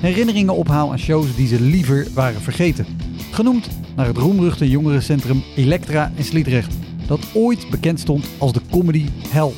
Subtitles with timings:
[0.00, 2.86] herinneringen ophaal aan shows die ze liever waren vergeten.
[3.30, 6.74] Genoemd naar het roemruchte jongerencentrum Elektra in Sliedrecht,
[7.06, 9.52] dat ooit bekend stond als de comedy hell.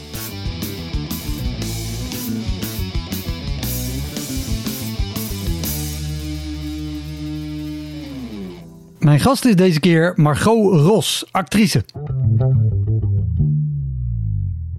[8.99, 11.85] Mijn gast is deze keer Margot Ros, actrice.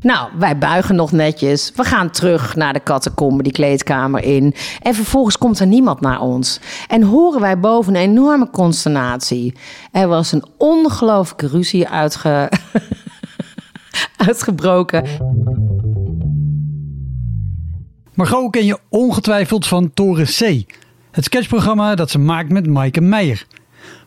[0.01, 1.71] Nou, wij buigen nog netjes.
[1.75, 4.53] We gaan terug naar de kattenkom, die kleedkamer in.
[4.81, 6.59] En vervolgens komt er niemand naar ons.
[6.87, 9.53] En horen wij boven een enorme consternatie.
[9.91, 12.51] Er was een ongelooflijke ruzie uitge...
[14.27, 15.05] uitgebroken.
[18.13, 20.63] Margot ken je ongetwijfeld van Toren C.
[21.11, 23.45] Het sketchprogramma dat ze maakt met Maaike Meijer.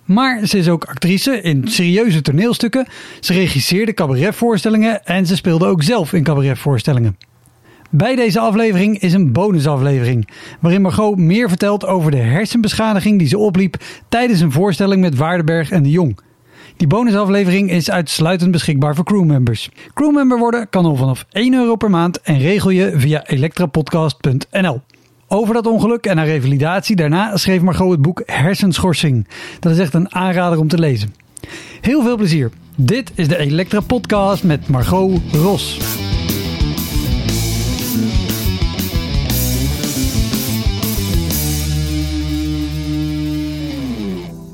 [0.05, 2.86] Maar ze is ook actrice in serieuze toneelstukken.
[3.20, 7.16] Ze regisseerde cabaretvoorstellingen en ze speelde ook zelf in cabaretvoorstellingen.
[7.91, 10.28] Bij deze aflevering is een bonusaflevering,
[10.61, 13.77] waarin Margot meer vertelt over de hersenbeschadiging die ze opliep
[14.08, 16.18] tijdens een voorstelling met Waardenberg en de Jong.
[16.77, 19.70] Die bonusaflevering is uitsluitend beschikbaar voor crewmembers.
[19.94, 24.80] Crewmember worden kan al vanaf 1 euro per maand en regel je via elektrapodcast.nl.
[25.29, 29.29] Over dat ongeluk en haar revalidatie daarna schreef Margot het boek Hersenschorsing.
[29.61, 31.14] Dat is echt een aanrader om te lezen.
[31.80, 32.51] Heel veel plezier.
[32.77, 35.79] Dit is de Elektra Podcast met Margot Ros.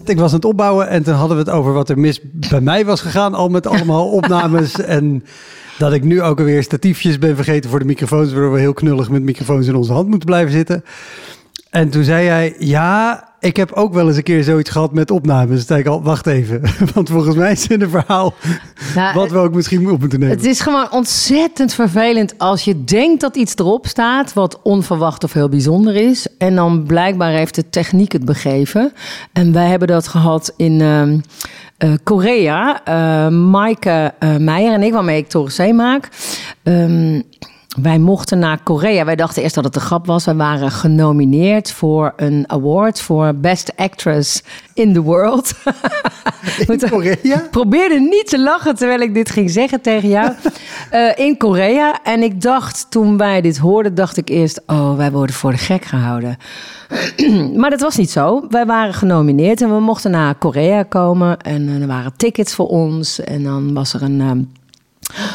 [0.05, 2.61] Ik was aan het opbouwen en toen hadden we het over wat er mis bij
[2.61, 3.35] mij was gegaan.
[3.35, 5.25] Al met allemaal opnames en
[5.81, 9.11] dat ik nu ook alweer statiefjes ben vergeten voor de microfoons, waardoor we heel knullig
[9.11, 10.85] met microfoons in onze hand moeten blijven zitten.
[11.71, 15.11] En toen zei hij, ja, ik heb ook wel eens een keer zoiets gehad met
[15.11, 15.57] opnames.
[15.57, 16.63] Dus zei ik al, wacht even.
[16.95, 18.35] Want volgens mij is het een verhaal
[18.95, 20.37] Nou, wat we ook misschien op moeten nemen.
[20.37, 24.33] Het is gewoon ontzettend vervelend als je denkt dat iets erop staat...
[24.33, 26.27] wat onverwacht of heel bijzonder is.
[26.39, 28.93] En dan blijkbaar heeft de techniek het begeven.
[29.33, 30.81] En wij hebben dat gehad in...
[30.81, 31.19] ehm,
[31.81, 36.09] eh, Korea, uh, Maaike eh, Meijer en ik, waarmee ik Torre maak.
[36.63, 37.21] Ehm,
[37.79, 39.05] wij mochten naar Korea.
[39.05, 40.25] Wij dachten eerst dat het een grap was.
[40.25, 44.43] Wij waren genomineerd voor een award voor Best Actress
[44.75, 45.53] in the World.
[46.67, 47.49] In Korea?
[47.51, 50.33] probeerde niet te lachen terwijl ik dit ging zeggen tegen jou.
[50.91, 52.03] Eh, in Korea.
[52.03, 54.63] En ik dacht, toen wij dit hoorden, dacht ik eerst...
[54.67, 56.37] oh, wij worden voor de gek gehouden.
[57.61, 58.47] maar dat was niet zo.
[58.49, 61.41] Wij waren genomineerd en we mochten naar Korea komen.
[61.41, 63.21] En eh, er waren tickets voor ons.
[63.21, 64.21] En dan was er een...
[64.21, 64.43] ehm,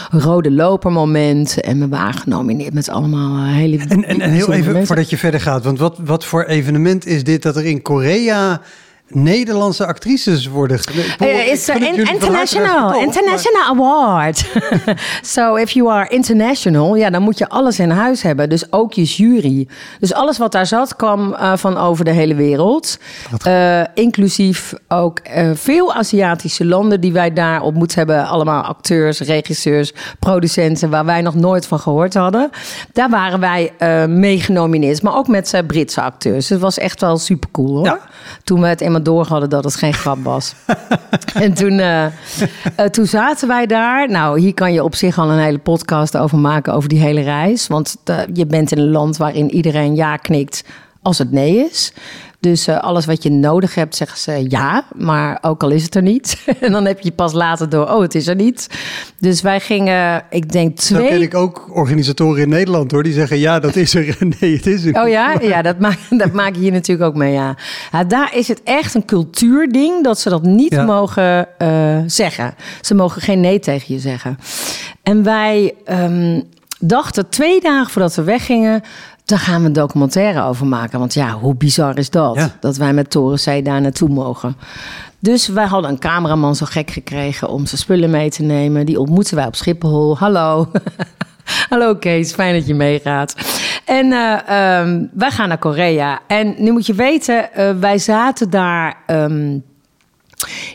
[0.10, 1.62] Rode lopermoment.
[1.62, 3.78] En we waren genomineerd met allemaal eh, hele.
[3.78, 7.24] En, en, en heel even voordat je verder gaat, want wat, wat voor evenement is
[7.24, 8.62] dit dat er in Korea
[9.08, 13.64] Nederlandse actrices worden ge- it's Ik an gun het jullie van harte international, maar- international
[13.64, 14.46] award.
[15.36, 18.50] so if you are international, ja, dan moet je alles in huis hebben.
[18.50, 19.68] Dus ook je jury.
[20.00, 22.98] Dus alles wat daar zat kwam eh, van over de hele wereld.
[23.44, 28.28] Eh, inclusief ook eh, veel Aziatische landen die wij daar ontmoet hebben.
[28.28, 32.50] Allemaal acteurs, regisseurs, producenten waar wij nog nooit van gehoord hadden.
[32.94, 33.74] Daar waren wij
[34.08, 35.02] mee genomineerd.
[35.02, 36.36] Maar ook met Britse acteurs.
[36.36, 37.86] Dus het was echt wel super cool hoor.
[37.86, 38.00] Ja.
[38.44, 40.54] Toen we het eenmaal door hadden dat het geen grap was.
[41.34, 42.12] en toen, eh, eh,
[42.92, 44.10] toen zaten wij daar.
[44.10, 47.22] Nou, hier kan je op zich al een hele podcast over maken, over die hele
[47.22, 47.68] reis.
[47.68, 50.64] Want eh, je bent in een land waarin iedereen ja knikt
[51.02, 51.94] als het nee is.
[52.46, 55.96] Dus eh, alles wat je nodig hebt, zeggen ze ja, maar ook al is het
[55.96, 56.44] er niet.
[56.62, 58.70] en dan heb je pas later door, oh, het is er niet.
[59.20, 61.20] Dus wij gingen, ik denk ken twee...
[61.20, 64.18] ik ook organisatoren in Nederland hoor, die zeggen ja, dat is er.
[64.40, 65.02] Nee, het is er.
[65.02, 67.56] Oh ja, ja dat, maak, dat maak je hier natuurlijk ook mee, ja.
[67.92, 68.04] ja.
[68.04, 70.84] Daar is het echt een cultuurding dat ze dat niet Ja.
[70.84, 72.54] mogen eh, zeggen.
[72.82, 74.38] Ze mogen geen nee tegen je zeggen.
[75.04, 76.42] En wij ehm,
[76.80, 78.84] dachten twee dagen voordat we weggingen...
[79.26, 81.00] daar gaan we een documentaire over maken.
[81.00, 82.36] Want ja, hoe bizar is dat?
[82.36, 82.56] Ja.
[82.60, 84.58] Dat wij met Toren C daar naartoe mogen.
[85.20, 88.86] Dus wij hadden een cameraman zo gek gekregen om zijn spullen mee te nemen.
[88.86, 90.18] Die ontmoeten wij op Schiphol.
[90.18, 90.72] Hallo.
[91.70, 93.36] Hallo Kees, fijn dat je meegaat.
[93.86, 96.20] En uh, um, wij gaan naar Korea.
[96.28, 99.64] En nu moet je weten, uh, wij zaten daar um,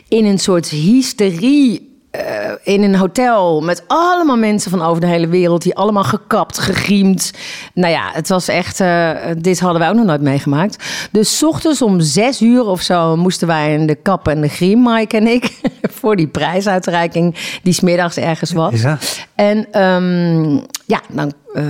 [0.07, 2.21] in een soort hysterie uh,
[2.63, 5.61] in een hotel met allemaal mensen van over de hele wereld.
[5.61, 7.31] Die allemaal gekapt, gegriemd.
[7.73, 8.79] Nou ja, het was echt.
[8.79, 10.83] Uh, dit hadden wij ook nog nooit meegemaakt.
[11.11, 14.47] Dus s ochtends om zes uur of zo moesten wij in de kap en de
[14.47, 15.59] griem, Mike en ik.
[16.01, 18.81] voor die prijsuitreiking die smiddags ergens was.
[18.81, 18.97] Ja.
[19.35, 21.63] En um, ja, dan uh,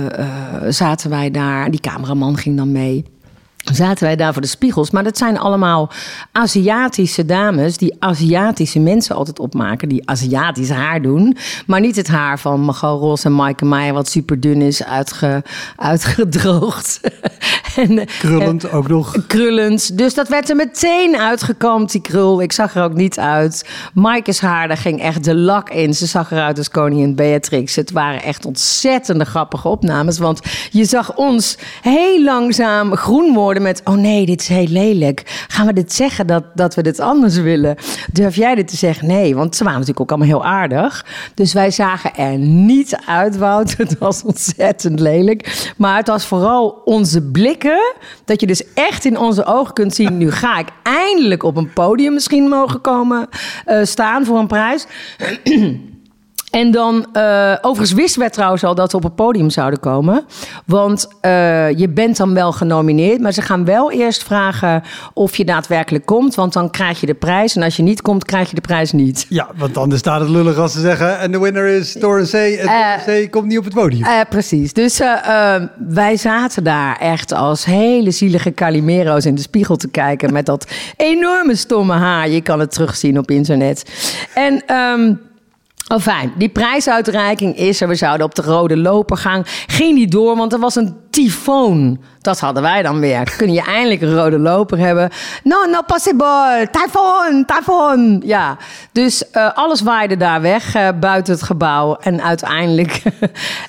[0.68, 1.70] zaten wij daar.
[1.70, 3.04] Die cameraman ging dan mee
[3.62, 4.90] zaten wij daar voor de spiegels.
[4.90, 5.90] Maar dat zijn allemaal
[6.32, 9.88] Aziatische dames die Aziatische mensen altijd opmaken.
[9.88, 11.36] Die Aziatisch haar doen.
[11.66, 13.94] Maar niet het haar van Magal Ros en Maaike Meijer...
[13.94, 15.42] wat super dun is, uitge,
[15.76, 17.00] uitgedroogd.
[17.76, 19.26] en, krullend en, ook nog.
[19.26, 19.98] Krullend.
[19.98, 22.42] Dus dat werd er meteen uitgekamd, die krul.
[22.42, 23.68] Ik zag er ook niet uit.
[23.94, 25.94] Maaike's haar, daar ging echt de lak in.
[25.94, 27.76] Ze zag eruit als koningin Beatrix.
[27.76, 30.18] Het waren echt ontzettende grappige opnames.
[30.18, 35.44] Want je zag ons heel langzaam groen worden met: oh nee, dit is heel lelijk.
[35.48, 37.76] Gaan we dit zeggen dat, dat we dit anders willen?
[38.12, 39.06] Durf jij dit te zeggen?
[39.06, 41.06] Nee, want ze waren natuurlijk ook allemaal heel aardig.
[41.34, 43.76] Dus wij zagen er niet uit, Wout.
[43.82, 45.72] Het was ontzettend lelijk.
[45.76, 47.94] Maar het was vooral onze blikken.
[48.24, 51.72] Dat je dus echt in onze ogen kunt zien: nu ga ik eindelijk op een
[51.72, 53.28] podium misschien mogen komen
[53.66, 54.86] uh, staan voor een prijs.
[56.52, 60.24] En dan, uh, overigens wisten wij trouwens al dat we op het podium zouden komen.
[60.66, 64.82] Want uh, je bent dan wel genomineerd, maar ze gaan wel eerst vragen
[65.14, 66.34] of je daadwerkelijk komt.
[66.34, 67.56] Want dan krijg je de prijs.
[67.56, 69.26] En als je niet komt, krijg je de prijs niet.
[69.28, 71.18] Ja, want anders staat het lullig als ze zeggen...
[71.18, 72.34] en de winner is Torrens C.
[72.34, 74.06] En uh, C komt niet op het podium.
[74.28, 74.72] precies.
[74.72, 75.00] Dus
[75.88, 80.32] wij zaten daar echt als hele zielige Calimero's in de spiegel te kijken...
[80.32, 80.66] met dat
[80.96, 82.28] enorme stomme haar.
[82.28, 83.84] Je kan het terugzien op internet.
[84.34, 84.76] En...
[84.76, 85.30] Um,
[85.88, 86.32] Oh, fijn.
[86.36, 87.88] Die prijsuitreiking is er.
[87.88, 89.42] We zouden op de rode loper gaan.
[89.66, 92.00] Ging niet door, want er was een tyfoon.
[92.22, 93.34] Dat hadden wij dan weer.
[93.36, 95.10] Kun je eindelijk een rode loper hebben?
[95.42, 96.68] No, no possible.
[96.70, 98.22] Tyfoon, tyfoon.
[98.24, 98.56] Ja,
[98.92, 101.96] dus uh, alles waaide daar weg uh, buiten het gebouw.
[102.00, 103.02] En uiteindelijk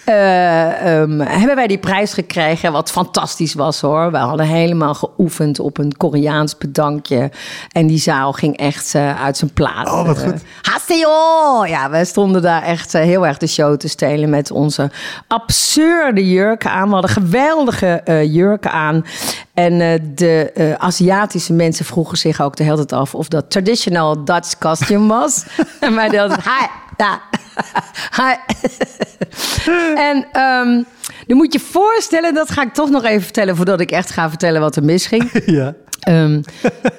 [0.05, 2.71] uh, um, hebben wij die prijs gekregen.
[2.71, 4.11] Wat fantastisch was hoor.
[4.11, 7.31] We hadden helemaal geoefend op een Koreaans bedankje.
[7.71, 9.91] En die zaal ging echt uit zijn plaat.
[9.91, 10.41] Oh, wat goed.
[10.61, 11.65] Haseo!
[11.65, 14.91] Ja, we stonden daar echt heel erg de show te stelen met onze
[15.27, 16.87] absurde jurken aan.
[16.87, 19.05] We hadden geweldige uh, jurken aan.
[19.53, 23.49] En uh, de uh, Aziatische mensen vroegen zich ook de hele tijd af of dat
[23.49, 25.45] traditional Dutch costume was.
[25.79, 26.65] en wij deden hi,
[26.97, 27.21] ja,
[28.17, 28.35] hi.
[30.09, 30.85] en um,
[31.27, 34.29] dan moet je voorstellen, dat ga ik toch nog even vertellen voordat ik echt ga
[34.29, 35.31] vertellen wat er misging.
[35.45, 35.73] ja.
[36.09, 36.41] Um,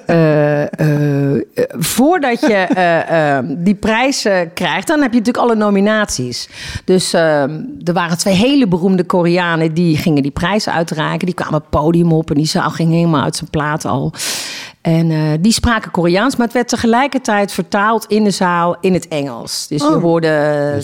[0.07, 6.49] uh, uh, voordat je uh, die prijs krijgt, dan heb je natuurlijk alle nominaties.
[6.85, 11.25] Dus ehm, er waren twee hele beroemde Koreanen die gingen die prijs uitreiken.
[11.25, 14.13] Die kwamen het podium op en die zaal ging helemaal uit zijn plaat al.
[14.85, 19.07] En uh, die spraken Koreaans, maar het werd tegelijkertijd vertaald in de zaal in het
[19.07, 19.67] Engels.
[19.67, 19.89] Dus oh.
[19.89, 20.75] je hoorde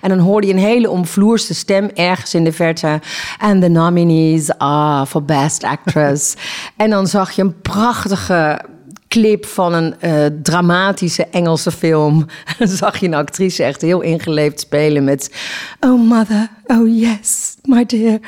[0.00, 3.00] en dan hoorde je een hele omvloerste stem ergens in de verte.
[3.38, 6.34] En de nominees are for Best Actress.
[6.76, 8.60] en dan zag je een prachtige
[9.14, 12.26] clip van een uh, dramatische Engelse film.
[12.58, 15.34] zag je een actrice echt heel ingeleefd spelen met...
[15.80, 18.18] Oh mother, oh yes, my dear.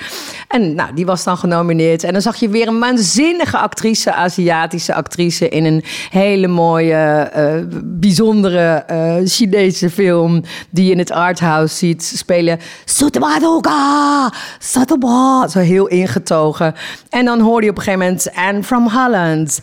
[0.48, 2.04] En nou, die was dan genomineerd.
[2.04, 5.48] En dan zag je weer een waanzinnige actrice, Aziatische actrice...
[5.48, 10.42] in een hele mooie, uh, bijzondere uh, Chinese film...
[10.70, 12.58] die je in het arthouse ziet spelen.
[12.84, 15.48] Sotomadoga, Sotoba.
[15.48, 16.74] Zo heel ingetogen.
[17.10, 18.30] En dan hoorde je op een gegeven moment...
[18.34, 19.58] And from Holland...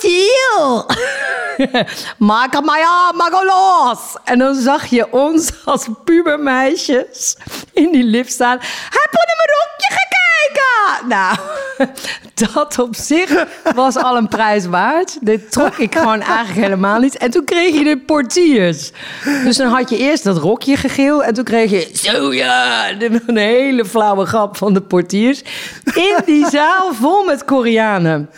[0.00, 0.86] Taosil!
[2.18, 4.16] Maak Maya Magolos!
[4.24, 7.36] En dan zag je ons als pubermeisjes
[7.72, 8.58] in die lift staan.
[8.90, 9.90] Heb je mijn rokje
[11.08, 11.36] Nou,
[12.54, 13.44] dat op zich
[13.74, 15.18] was al een prijs waard.
[15.20, 17.16] Dit trok ik gewoon eigenlijk helemaal niet.
[17.16, 18.90] En toen kreeg je de portiers.
[19.44, 21.24] Dus dan had je eerst dat rokje gegeel.
[21.24, 22.90] En toen kreeg je, zo ja,
[23.26, 25.42] een hele flauwe grap van de portiers.
[25.84, 28.30] In die zaal vol met Koreanen.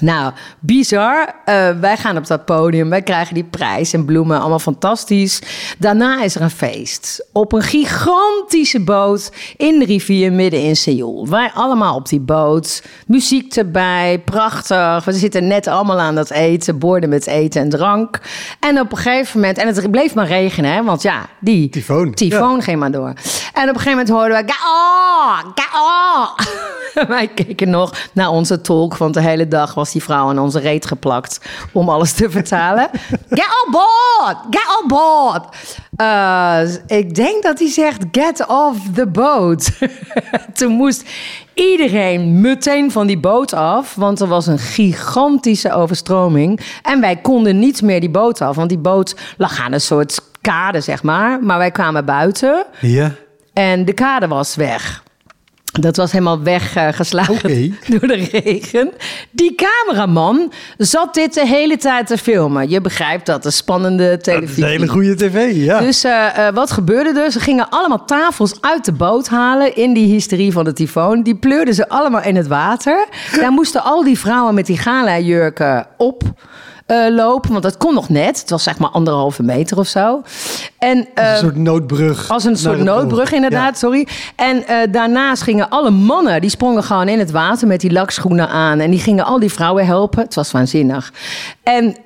[0.00, 1.34] Nou, bizar.
[1.46, 5.42] Uh, wij gaan op dat podium, wij krijgen die prijs en bloemen, allemaal fantastisch.
[5.78, 11.28] Daarna is er een feest op een gigantische boot in de rivier midden in Seoul.
[11.54, 15.04] Allemaal op die boot, muziek erbij, prachtig.
[15.04, 18.20] We zitten net allemaal aan dat eten, borden met eten en drank.
[18.60, 22.14] En op een gegeven moment, en het bleef maar regenen, hè, want ja, die tyfoon,
[22.14, 22.62] tyfoon ja.
[22.62, 23.12] ging maar door.
[23.52, 28.96] En op een gegeven moment hoorden we, ga ga Wij keken nog naar onze tolk,
[28.96, 31.40] want de hele dag was die vrouw aan onze reet geplakt
[31.72, 32.90] om alles te vertalen.
[33.30, 34.36] Get on board!
[34.50, 35.56] Get on board!
[35.96, 39.70] Uh, ik denk dat hij zegt: Get off the boat.
[40.58, 41.10] Toen moest
[41.54, 46.60] iedereen meteen van die boot af, want er was een gigantische overstroming.
[46.82, 50.20] En wij konden niet meer die boot af, want die boot lag aan een soort
[50.40, 51.42] kade, zeg maar.
[51.42, 52.66] Maar wij kwamen buiten.
[52.80, 53.12] Ja.
[53.52, 55.01] En de kade was weg.
[55.80, 58.92] Dat was helemaal weggeslagen door de regen.
[59.30, 62.68] Die cameraman zat dit de hele tijd te filmen.
[62.68, 64.64] Je begrijpt dat, een spannende televisie.
[64.64, 65.80] een hele goede tv, ja.
[65.80, 67.30] Dus eh, eh, wat gebeurde er?
[67.30, 71.22] Ze gingen allemaal tafels uit de boot halen in die hysterie van de tyfoon.
[71.22, 73.06] Die pleurden ze allemaal in het water.
[73.40, 76.22] Daar moesten al die vrouwen met die gala-jurken op.
[76.86, 78.40] eh, lopen, want dat kon nog net.
[78.40, 80.22] Het was zeg maar anderhalve meter of zo.
[80.78, 82.30] En, een eh, soort noodbrug.
[82.30, 84.08] als een soort noodbrug, inderdaad, sorry.
[84.36, 88.48] En eh, daarnaast gingen alle mannen, die sprongen gewoon in het water met die lakschoenen
[88.48, 88.80] aan.
[88.80, 90.22] En die gingen al die vrouwen helpen.
[90.22, 91.12] Het was waanzinnig.
[91.62, 91.96] En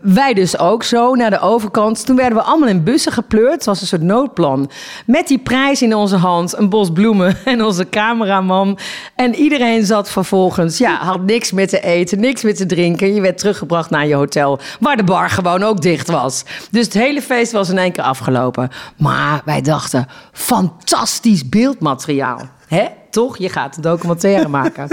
[0.00, 2.06] wij dus ook zo naar de overkant.
[2.06, 3.52] Toen werden we allemaal in bussen gepleurd.
[3.52, 4.70] Het was een soort noodplan.
[5.06, 8.78] Met die prijs in onze hand, een bos bloemen en onze cameraman.
[9.14, 13.14] En iedereen zat vervolgens, ja, had niks meer te eten, niks meer te drinken.
[13.14, 16.44] Je werd teruggebracht naar je hotel, waar de bar gewoon ook dicht was.
[16.70, 18.70] Dus het hele feest was in één keer afgelopen.
[18.96, 22.40] Maar wij dachten, fantastisch beeldmateriaal.
[22.74, 22.86] Hè?
[23.10, 23.38] Toch?
[23.38, 24.88] Je gaat een documentaire maken.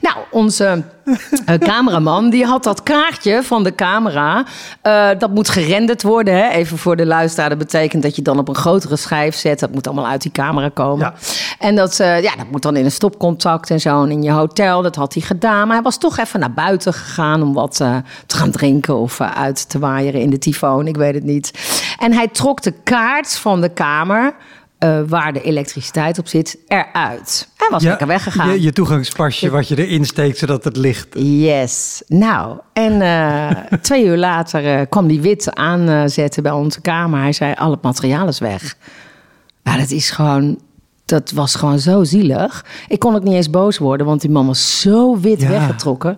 [0.00, 0.82] nou, onze
[1.46, 4.44] eh, cameraman die had dat kaartje van de camera.
[4.82, 6.34] Eh, dat moet gerenderd worden.
[6.34, 6.48] Hè?
[6.48, 7.48] Even voor de luisteraar.
[7.48, 9.58] Dat betekent dat je dan op een grotere schijf zet.
[9.58, 11.06] Dat moet allemaal uit die camera komen.
[11.06, 11.14] Ja.
[11.58, 14.02] En dat, eh, ja, dat moet dan in een stopcontact en zo.
[14.02, 14.82] En in je hotel.
[14.82, 15.66] Dat had hij gedaan.
[15.66, 17.76] Maar hij was toch even naar buiten gegaan om wat
[18.26, 18.96] te gaan drinken.
[18.96, 20.86] Of uit te waaieren in de tyfoon.
[20.86, 21.50] Ik weet het niet.
[21.98, 24.34] En hij trok de kaart van de kamer.
[24.84, 27.48] Eh, waar de elektriciteit op zit, eruit.
[27.56, 28.52] Hij was Ja, lekker weggegaan.
[28.52, 31.08] Je, je toegangspasje wat je erin steekt zodat het licht...
[31.18, 32.02] Yes.
[32.06, 33.50] Nou, en eh,
[33.80, 37.20] twee uur later eh, kwam die wit aanzetten bij onze kamer.
[37.20, 38.74] Hij zei, al het materiaal is weg.
[39.62, 40.58] Maar dat is gewoon...
[41.04, 42.64] Dat was gewoon zo zielig.
[42.88, 45.48] Ik kon ook niet eens boos worden, want die man was zo wit Ja.
[45.48, 46.16] weggetrokken.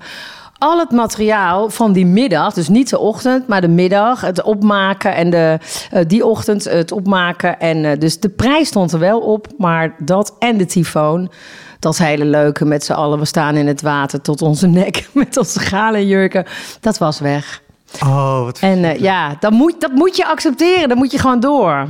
[0.59, 5.15] Al het materiaal van die middag, dus niet de ochtend, maar de middag, het opmaken
[5.15, 5.59] en de,
[5.91, 7.61] eh, die ochtend het opmaken.
[7.61, 11.31] En eh, dus de prijs stond er wel op, maar dat en de tyfoon,
[11.79, 15.37] dat hele leuke met z'n allen, we staan in het water tot onze nek met
[15.37, 16.47] onze galenjurken,
[16.81, 17.63] dat was weg.
[18.03, 18.59] Oh, wat...
[18.59, 21.87] En eh, ja, dat moet, dat moet je accepteren, dan moet je gewoon door.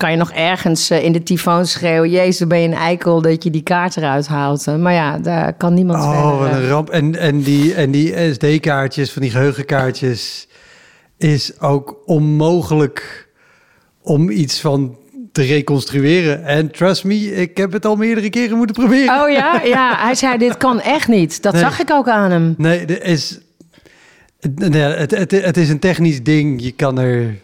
[0.00, 3.44] Kan je nog ergens eh, in de tyfoon schreeuwen, jezus, ben je een eikel dat
[3.44, 4.66] je die kaart eruit haalt.
[4.66, 6.90] Eh, Maar ja, daar kan niemand Oh, verder, wat eh, een ramp.
[6.90, 10.48] En, en die, en die SD-kaartjes, van die geheugenkaartjes,
[11.18, 13.28] is ook onmogelijk
[14.02, 14.96] om iets van
[15.32, 16.44] te reconstrueren.
[16.44, 19.22] En trust me, ik heb het al meerdere keren moeten proberen.
[19.22, 21.42] Oh ja, ja, hij zei dit kan echt niet.
[21.42, 21.62] Dat Nee.
[21.62, 22.54] zag ik ook aan hem.
[22.58, 23.38] Nee, er is,
[24.54, 26.62] nee, het, het, het is een technisch ding.
[26.62, 27.34] Je kan er...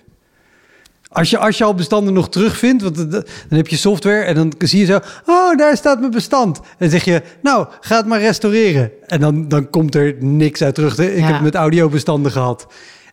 [1.08, 4.52] Als je, als je al bestanden nog terugvindt, want dan heb je software en dan
[4.58, 6.58] zie je zo, oh, daar staat mijn bestand.
[6.58, 8.90] En dan zeg je, nou, ga het maar restaureren.
[9.06, 10.98] En dan, dan komt er niks uit terug.
[10.98, 11.24] Ik Ja.
[11.24, 12.66] heb het met audiobestanden gehad.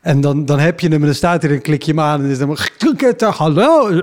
[0.04, 2.16] En dan, dan heb je hem en dan staat hij, dan klik je hem aan
[2.16, 3.90] en dan is dan hallo.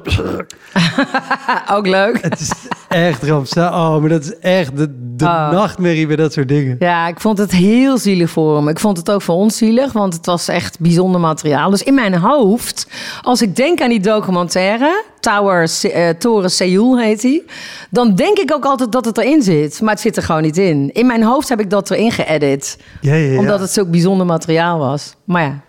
[1.76, 2.18] Ook leuk.
[2.22, 2.50] Het is
[2.88, 3.74] echt rampzalig.
[3.78, 5.50] Oh, maar dat is echt de, de Oh.
[5.50, 6.76] nachtmerrie bij dat soort dingen.
[6.78, 8.68] Ja, ik vond het heel zielig voor hem.
[8.68, 11.70] Ik vond het ook voor ons zielig, want het was echt bijzonder materiaal.
[11.70, 12.86] Dus in mijn hoofd,
[13.22, 17.44] als ik denk aan die documentaire, Tower, eh, Toren Seoul heet die,
[17.90, 19.80] dan denk ik ook altijd dat het erin zit.
[19.80, 20.90] Maar het zit er gewoon niet in.
[20.92, 23.38] In mijn hoofd heb ik dat erin geëdit, Ja, ja, ja.
[23.38, 25.14] omdat het zulk bijzonder materiaal was.
[25.24, 25.60] Maar ja,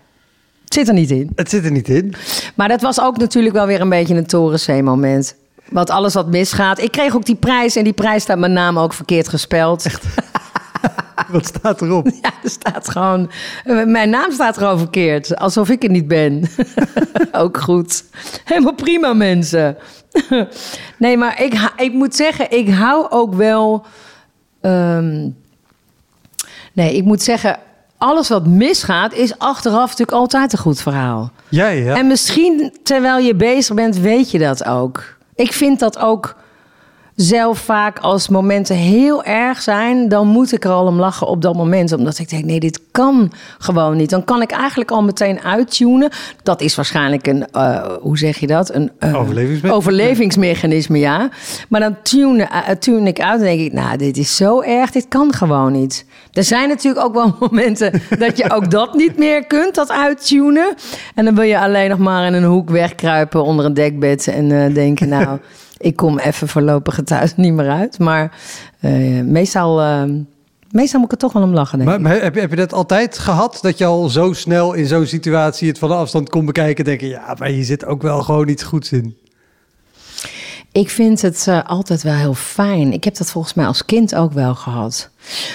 [0.72, 1.32] het zit er niet in.
[1.36, 2.14] Het zit er niet in.
[2.56, 5.36] Maar dat was ook natuurlijk wel weer een beetje een torenzee-moment.
[5.70, 6.82] Want alles wat misgaat.
[6.82, 9.86] Ik kreeg ook die prijs en die prijs staat mijn naam ook verkeerd gespeld.
[11.32, 12.08] Wat staat erop?
[12.22, 13.32] Ja, er staat gewoon.
[13.64, 15.36] eh, Mijn naam staat gewoon verkeerd.
[15.36, 16.44] Alsof ik het niet ben.
[17.32, 18.04] ook goed.
[18.46, 19.78] Helemaal prima, mensen.
[20.98, 23.86] nee, maar ik, ik moet zeggen, ik hou ook wel.
[24.62, 25.30] ehm,
[26.74, 27.60] nee, ik moet zeggen.
[28.02, 31.32] Alles wat misgaat, is achteraf natuurlijk altijd een goed verhaal.
[31.50, 31.96] Ja, ja.
[31.96, 35.04] En misschien terwijl je bezig bent, weet je dat ook.
[35.36, 36.36] Ik vind dat ook
[37.22, 41.42] zelf vaak als momenten heel erg zijn, dan moet ik er al om lachen op
[41.42, 41.92] dat moment.
[41.94, 44.10] Omdat ik denk, nee, dit kan gewoon niet.
[44.10, 46.10] Dan kan ik eigenlijk al meteen uittunen.
[46.44, 48.74] Dat is waarschijnlijk een, eh, hoe zeg je dat?
[48.74, 51.30] Een eh, Overlevingsme- overlevingsmechanisme, ja.
[51.70, 54.92] Maar dan tune, eh, tune ik uit en denk ik, nou, dit is zo erg,
[54.92, 56.06] dit kan gewoon niet.
[56.34, 60.74] Er zijn natuurlijk ook wel momenten dat je ook dat niet meer kunt, dat uittunen.
[61.16, 64.74] En dan wil je alleen nog maar in een hoek wegkruipen onder een dekbed en
[64.74, 65.40] denken, nou,
[65.82, 68.00] Ik kom even voorlopig thuis niet meer uit.
[68.00, 68.38] Maar
[68.82, 70.04] uh, meestal, uh,
[70.72, 71.78] meestal moet ik er toch wel om lachen.
[71.78, 73.60] Denk maar, maar heb, je, heb je dat altijd gehad?
[73.62, 76.90] Dat je al zo snel in zo'n situatie het van de afstand kon bekijken en
[76.90, 77.08] denken...
[77.08, 79.16] ja, maar je zit ook wel gewoon iets goeds in.
[80.72, 82.94] Ik vind het uh, altijd wel heel fijn.
[82.94, 85.10] Ik heb dat volgens mij als kind ook wel gehad.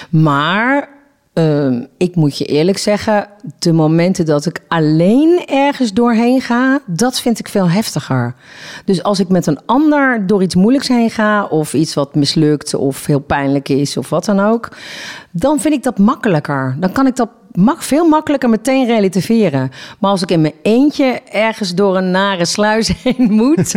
[0.09, 0.89] Maar
[1.37, 3.27] uh, ik moet je eerlijk zeggen,
[3.59, 8.35] de momenten dat ik alleen ergens doorheen ga, dat vind ik veel heftiger.
[8.85, 12.73] Dus als ik met een ander door iets moeilijks heen ga, of iets wat mislukt,
[12.73, 14.69] of heel pijnlijk is, of wat dan ook,
[15.31, 16.75] dan vind ik dat makkelijker.
[16.79, 19.71] Dan kan ik dat mag veel makkelijker meteen relativeren.
[19.99, 23.75] Maar als ik in mijn eentje ergens door een nare sluis heen moet,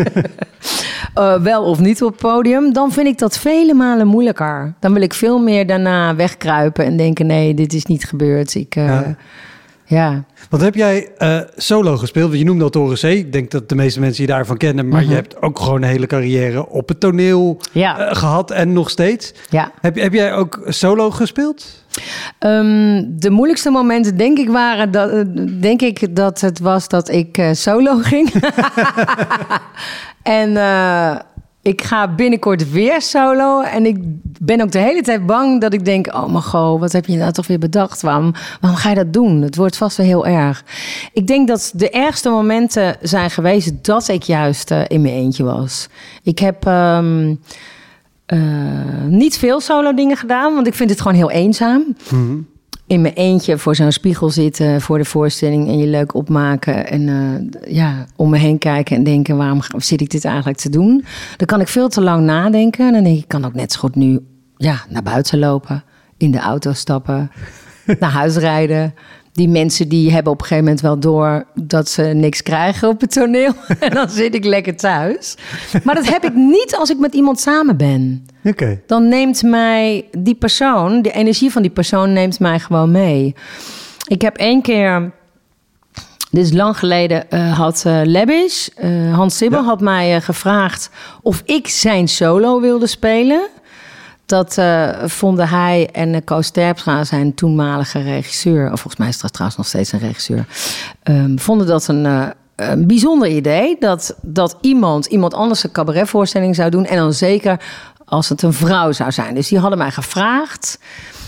[1.19, 4.75] uh, wel of niet op het podium, dan vind ik dat vele malen moeilijker.
[4.81, 8.55] Dan wil ik veel meer daarna wegkruipen en denken: nee, dit is niet gebeurd.
[8.55, 9.17] Ik, uh, ja.
[9.85, 10.25] ja.
[10.51, 12.29] Wat heb jij uh, solo gespeeld?
[12.29, 13.03] Want je noemde al Toren C.
[13.03, 14.89] Ik denk dat de meeste mensen je daarvan kennen.
[14.89, 18.15] Maar je hebt ook gewoon een hele carrière op het toneel ja.
[18.15, 19.35] gehad en nog steeds.
[19.51, 19.73] Ja.
[19.81, 21.80] Heb, heb jij ook solo gespeeld?
[22.39, 25.25] Um, de moeilijkste momenten, denk ik, waren dat,
[25.63, 28.33] denk ik dat het was dat ik uh, solo ging.
[30.23, 31.17] en uh,
[31.63, 33.61] ik ga binnenkort weer solo.
[33.61, 33.97] En ik
[34.41, 37.17] ben ook de hele tijd bang dat ik denk: Oh, mijn god, wat heb je
[37.17, 38.03] nou toch weer bedacht?
[38.03, 39.43] Waarom, waarom ga je dat doen?
[39.43, 40.65] Het wordt vast wel heel erg.
[41.13, 45.89] Ik denk dat de ergste momenten zijn geweest dat ik juist in mijn eentje was.
[46.23, 46.67] Ik heb.
[46.67, 47.41] Um,
[48.33, 51.85] uh, niet veel solo dingen gedaan, want ik vind het gewoon heel eenzaam.
[51.87, 52.49] Mm -hmm.
[52.87, 56.87] In mijn eentje voor zo'n spiegel zitten voor de voorstelling en je leuk opmaken.
[56.87, 60.71] En uh, ja, om me heen kijken en denken: waarom zit ik dit eigenlijk te
[60.71, 61.05] doen?
[61.37, 62.87] Dan kan ik veel te lang nadenken.
[62.87, 64.21] En dan denk ik: ik kan ook net zo goed nu
[64.57, 65.85] ja, naar buiten lopen,
[66.17, 67.31] in de auto stappen,
[68.01, 68.95] naar huis rijden.
[69.33, 73.01] Die mensen die hebben op een gegeven moment wel door dat ze niks krijgen op
[73.01, 73.53] het toneel.
[73.81, 75.37] en dan zit ik lekker thuis.
[75.85, 78.27] Maar dat heb ik niet als ik met iemand samen ben.
[78.45, 78.83] Okay.
[78.87, 83.35] Dan neemt mij die persoon, de energie van die persoon neemt mij gewoon mee.
[84.07, 85.11] Ik heb één keer,
[86.31, 89.65] dit is lang geleden, uh, had uh, uh, Hans Sibbel, ja.
[89.65, 90.91] had mij gevraagd
[91.23, 93.49] of ik zijn solo wilde spelen.
[94.31, 98.65] Dat uh, vonden hij en Koos Terpstra, zijn toenmalige regisseur...
[98.65, 100.47] of volgens mij is dat trouwens nog steeds een regisseur...
[101.05, 103.77] Um, vonden dat een, uh, een bijzonder idee.
[103.79, 106.85] Dat, dat iemand, iemand anders een cabaretvoorstelling zou doen...
[106.85, 107.61] en dan zeker
[108.05, 109.35] als het een vrouw zou zijn.
[109.35, 110.79] Dus die hadden mij gevraagd...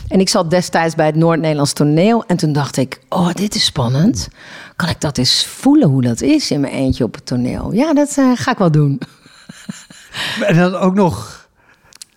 [0.09, 2.25] En ik zat destijds bij het Noord-Nederlands toneel.
[2.27, 4.29] En toen dacht ik, oh, dit is spannend.
[4.77, 7.73] Kan ik dat eens voelen hoe dat is in mijn eentje op het toneel?
[7.73, 9.01] Ja, dat ga ik wel doen.
[10.47, 11.41] En dan ook nog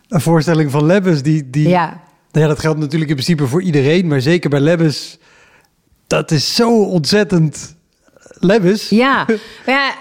[0.07, 1.49] een voorstelling van Lebbes die...
[1.49, 2.03] die ja.
[2.31, 5.17] Nou ja, dat geldt natuurlijk in principe voor iedereen, maar zeker bij Lebbes.
[6.07, 7.75] Dat is zo ontzettend
[8.39, 8.89] Lebbes.
[8.89, 9.25] Ja,
[9.65, 9.93] ja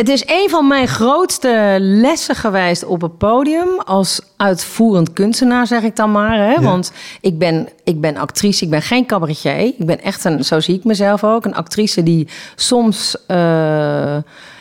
[0.00, 5.82] het is een van mijn grootste lessen geweest op het podium als uitvoerend kunstenaar, zeg
[5.82, 6.36] ik dan maar.
[6.36, 6.52] Hè?
[6.52, 6.60] Ja.
[6.60, 9.58] Want ik ben, ik ben actrice, ik ben geen cabaretier.
[9.58, 14.16] Ik ben echt een, zo zie ik mezelf ook, een actrice die soms uh,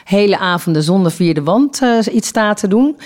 [0.10, 2.98] hele avonden zonder vierde wand uh, iets staat te doen.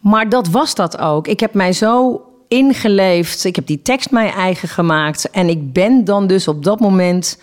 [0.00, 1.26] Maar dat was dat ook.
[1.26, 3.44] Ik heb mij zo ingeleefd.
[3.44, 5.30] Ik heb die tekst mij eigen gemaakt.
[5.30, 7.38] En ik ben dan dus op dat moment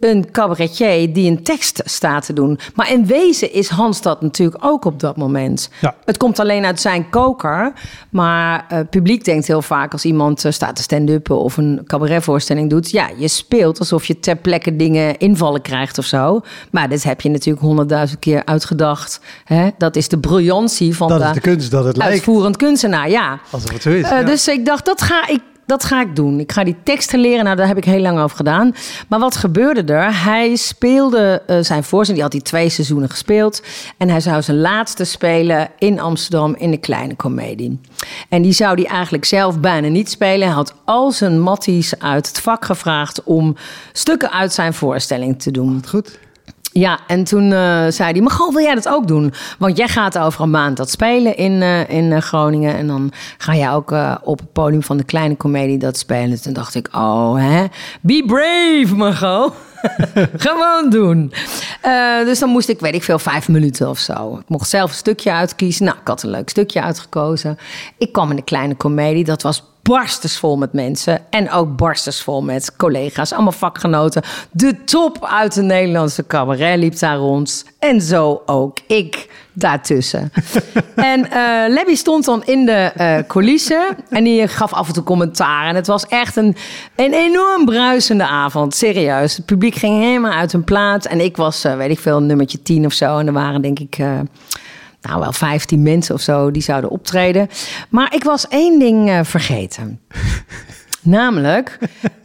[0.00, 2.58] een cabaretier die een tekst staat te doen.
[2.74, 5.70] Maar in wezen is Hans dat natuurlijk ook op dat moment.
[5.80, 5.94] Ja.
[6.04, 7.72] Het komt alleen uit zijn koker.
[8.10, 11.80] Maar het uh, publiek denkt heel vaak als iemand uh, staat te stand-uppen of een
[11.86, 12.90] cabaretvoorstelling doet.
[12.90, 16.40] Ja, je speelt alsof je ter plekke dingen invallen krijgt of zo.
[16.70, 19.20] Maar dit heb je natuurlijk honderdduizend keer uitgedacht.
[19.44, 19.68] Hè?
[19.78, 22.56] Dat is de briljantie van dat de, is de kunst dat het uitvoerend lijkt.
[22.56, 23.10] kunstenaar.
[23.10, 23.40] Ja.
[23.50, 24.04] Alsof het zo is.
[24.04, 24.22] Uh, ja.
[24.22, 26.40] Dus ik dacht, dat ga ik dat ga ik doen.
[26.40, 27.44] Ik ga die teksten leren.
[27.44, 28.74] Nou, daar heb ik heel lang over gedaan.
[29.08, 30.24] Maar wat gebeurde er?
[30.24, 32.14] Hij speelde uh, zijn voorstelling.
[32.14, 33.62] Die had hij twee seizoenen gespeeld.
[33.96, 37.80] En hij zou zijn laatste spelen in Amsterdam in de kleine komedie.
[38.28, 40.46] En die zou hij eigenlijk zelf bijna niet spelen.
[40.46, 43.56] Hij had al zijn matties uit het vak gevraagd om
[43.92, 45.82] stukken uit zijn voorstelling te doen.
[45.88, 46.18] Goed.
[46.72, 49.32] Ja, en toen uh, zei hij, goh, wil jij dat ook doen?
[49.58, 52.74] Want jij gaat over een maand dat spelen in, uh, in uh, Groningen.
[52.74, 56.42] En dan ga jij ook op het podium van de kleine komedie dat spelen.
[56.42, 57.66] Toen dacht ik, oh hè,
[58.00, 59.52] be brave Margot.
[60.36, 61.32] Gewoon doen.
[62.24, 64.36] Dus dan moest ik, weet ik veel, vijf minuten of zo.
[64.36, 65.84] Ik mocht zelf een stukje uitkiezen.
[65.84, 67.58] Nou, ik had een leuk stukje uitgekozen.
[67.98, 69.24] Ik kwam in de kleine komedie.
[69.24, 71.20] Dat was barstensvol met mensen.
[71.30, 73.32] En ook barstensvol met collega's.
[73.32, 74.22] Allemaal vakgenoten.
[74.50, 77.64] De top uit de Nederlandse cabaret liep daar rond.
[77.78, 80.32] En zo ook ik daartussen.
[80.94, 83.96] en uh, Lebby stond dan in de uh, coulissen.
[84.08, 85.66] En die gaf af en toe commentaar.
[85.66, 86.56] En het was echt een,
[86.96, 88.74] een enorm bruisende avond.
[88.74, 89.36] Serieus.
[89.36, 91.06] Het publiek ging helemaal uit hun plaat.
[91.06, 93.18] En ik was, uh, weet ik veel, nummertje tien of zo.
[93.18, 93.98] En er waren denk ik
[95.02, 97.48] nou wel 15 mensen of zo die zouden optreden.
[97.88, 100.00] Maar ik was één ding eh, vergeten.
[101.02, 101.78] Namelijk,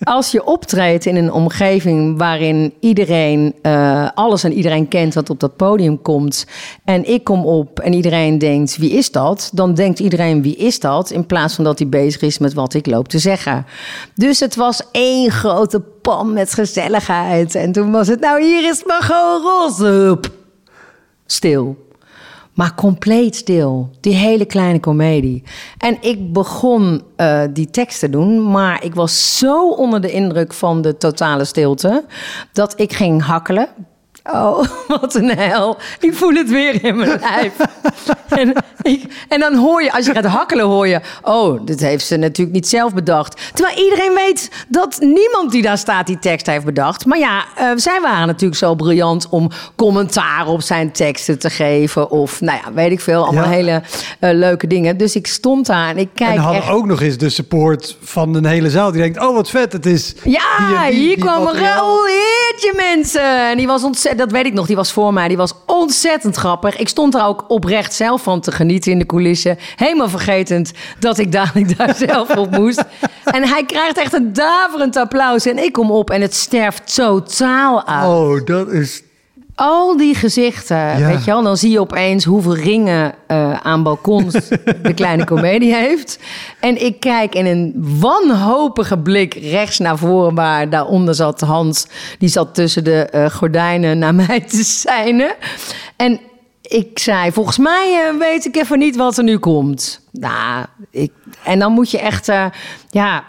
[0.03, 5.39] als je optreedt in een omgeving waarin iedereen eh, alles en iedereen kent wat op
[5.39, 6.45] dat podium komt.
[6.83, 9.49] En ik kom op en iedereen denkt: wie is dat?
[9.53, 11.11] Dan denkt iedereen: wie is dat?
[11.11, 13.65] In plaats van dat hij bezig is met wat ik loop te zeggen.
[14.15, 17.55] Dus het was één grote pan met gezelligheid.
[17.55, 20.19] En toen was het: nou, hier is Margot Rosse.
[21.25, 21.84] Stil.
[22.55, 23.89] Maar compleet stil.
[23.99, 25.43] Die hele kleine komedie.
[25.77, 30.53] En ik begon uh, die tekst te doen, maar ik was zo onder de indruk
[30.53, 32.05] van de totale stilte
[32.53, 33.67] dat ik ging hakkelen.
[34.31, 35.77] Oh, wat een hel.
[35.99, 37.53] Ik voel het weer in mijn lijf.
[38.29, 41.01] en, ik, en, dan hoor je, als je gaat hakkelen, hoor je...
[41.21, 43.51] Oh, dit heeft ze natuurlijk niet zelf bedacht.
[43.53, 47.05] Terwijl iedereen weet dat niemand die daar staat die tekst heeft bedacht.
[47.05, 52.11] Maar ja, uh, zij waren natuurlijk zo briljant om commentaar op zijn teksten te geven.
[52.11, 53.23] Of, nou ja, weet ik veel.
[53.23, 53.49] Allemaal ja.
[53.49, 53.81] hele
[54.21, 54.97] uh, leuke dingen.
[54.97, 56.71] Dus ik stond daar en ik kijk En hadden echt...
[56.71, 58.91] ook nog eens de support van een hele zaal.
[58.91, 60.13] Die denkt, oh wat vet, het is...
[60.23, 61.75] Ja, die, die, hier die kwam materiaal.
[61.75, 63.49] Raoul Heertje, mensen.
[63.49, 65.27] En die was ontzettend, dat weet ik nog, die was voor mij.
[65.27, 66.77] Die was ontzettend grappig.
[66.77, 69.57] Ik stond er ook oprecht zelf van te genieten in de coulissen.
[69.75, 72.83] Helemaal vergetend dat ik dadelijk daar zelf op moest.
[73.23, 75.45] En hij krijgt echt een daverend applaus.
[75.45, 78.07] En ik kom op en het sterft totaal uit.
[78.07, 79.03] Oh, dat is...
[79.55, 81.07] Al die gezichten, Ja.
[81.07, 81.43] weet je wel.
[81.43, 84.33] Dan zie je opeens hoeveel ringen eh, aan balkons
[84.83, 86.19] de kleine komedie heeft.
[86.59, 90.35] En ik kijk in een wanhopige blik rechts naar voren...
[90.35, 91.87] waar daaronder zat Hans.
[92.19, 95.35] Die zat tussen de eh, gordijnen naar mij te seinen.
[95.95, 96.19] En
[96.61, 100.01] ik zei, volgens mij eh, weet ik even niet wat er nu komt.
[100.11, 101.11] Nou, ik,
[101.43, 102.31] en dan moet je echt...
[102.89, 103.23] ja,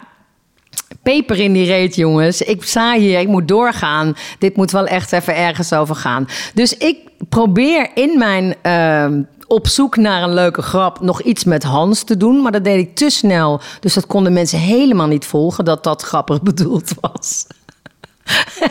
[1.13, 2.41] peper in die reet, jongens.
[2.41, 4.15] Ik sta hier, ik moet doorgaan.
[4.39, 6.27] Dit moet wel echt even ergens over gaan.
[6.53, 6.97] Dus ik
[7.29, 12.17] probeer in mijn ehm, op zoek naar een leuke grap nog iets met Hans te
[12.17, 12.41] doen.
[12.41, 13.61] Maar dat deed ik te snel.
[13.79, 17.45] Dus dat konden mensen helemaal niet volgen dat dat grappig bedoeld was.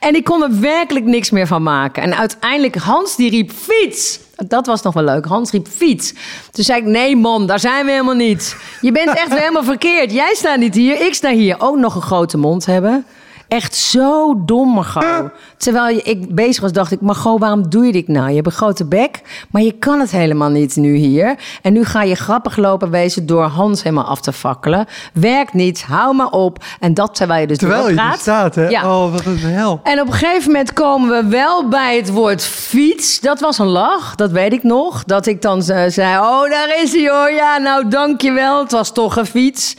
[0.00, 2.02] En ik kon er werkelijk niks meer van maken.
[2.02, 4.20] En uiteindelijk, Hans die riep fiets.
[4.48, 5.24] Dat was nog wel leuk.
[5.24, 6.12] Hans riep fiets.
[6.50, 8.56] Toen zei ik, nee man, daar zijn we helemaal niet.
[8.80, 10.12] Je bent echt helemaal verkeerd.
[10.12, 11.56] Jij staat niet hier, ik sta hier.
[11.58, 13.06] Ook nog een grote mond hebben.
[13.50, 15.30] Echt zo dom, Margot.
[15.56, 17.00] Terwijl je, ik bezig was, dacht ik...
[17.00, 18.28] Margot, waarom doe je dit nou?
[18.28, 21.34] Je hebt een grote bek, maar je kan het helemaal niet nu hier.
[21.62, 24.86] En nu ga je grappig lopen wezen door Hans helemaal af te fakkelen.
[25.12, 26.64] Werkt niet, hou maar op.
[26.80, 28.20] En dat terwijl je dus Terwijl je doorpraat.
[28.20, 28.68] staat, hè?
[28.68, 29.02] Ja.
[29.02, 29.80] Oh, wat een hel.
[29.82, 33.20] En op een gegeven moment komen we wel bij het woord fiets.
[33.20, 35.04] Dat was een lach, dat weet ik nog.
[35.04, 37.30] Dat ik dan eh, zei, oh, daar is hij hoor.
[37.30, 38.62] Ja, nou, dankjewel.
[38.62, 39.76] Het was toch een fiets.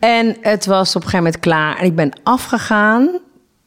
[0.00, 1.78] En het was op een gegeven moment klaar.
[1.78, 3.18] En ik ben afgegaan.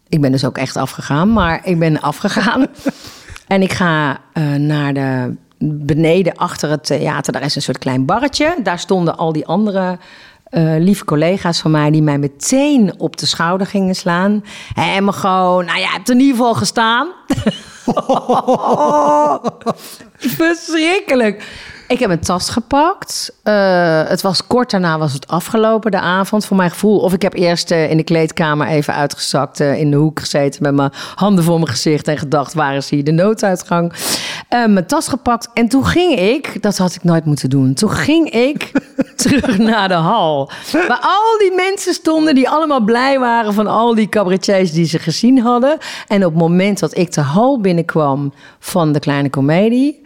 [0.10, 2.68] Ik ben dus ook echt afgegaan, maar ik ben afgegaan.
[3.48, 7.34] en ik ga eh, naar de beneden achter het theater.
[7.34, 8.56] Daar is een soort klein barretje.
[8.64, 9.98] Daar stonden al die andere
[10.44, 11.92] eh, lieve collega's van mij...
[11.92, 14.44] die mij meteen op de schouder gingen slaan.
[14.74, 17.08] Hé, maar gewoon, nou ja, je hebt in ieder geval gestaan.
[20.38, 21.48] Verschrikkelijk.
[21.94, 23.34] Ik heb een tas gepakt.
[23.44, 27.00] Eh, het was kort daarna was het afgelopen, de avond, voor mijn gevoel.
[27.00, 30.64] Of ik heb eerst eh, in de kleedkamer even uitgezakt, eh, in de hoek gezeten...
[30.64, 33.94] met mijn handen voor mijn gezicht en gedacht, waar is hier de nooduitgang?
[34.50, 37.74] Mijn tas gepakt en toen ging ik, dat had ik nooit moeten doen...
[37.74, 38.72] toen ging ik
[39.16, 40.52] terug naar de hal.
[40.72, 43.54] Waar al die mensen stonden die allemaal blij waren...
[43.54, 45.78] van al die cabaretiers die ze gezien hadden.
[46.08, 50.03] En op het moment dat ik de hal binnenkwam van de Kleine Comedie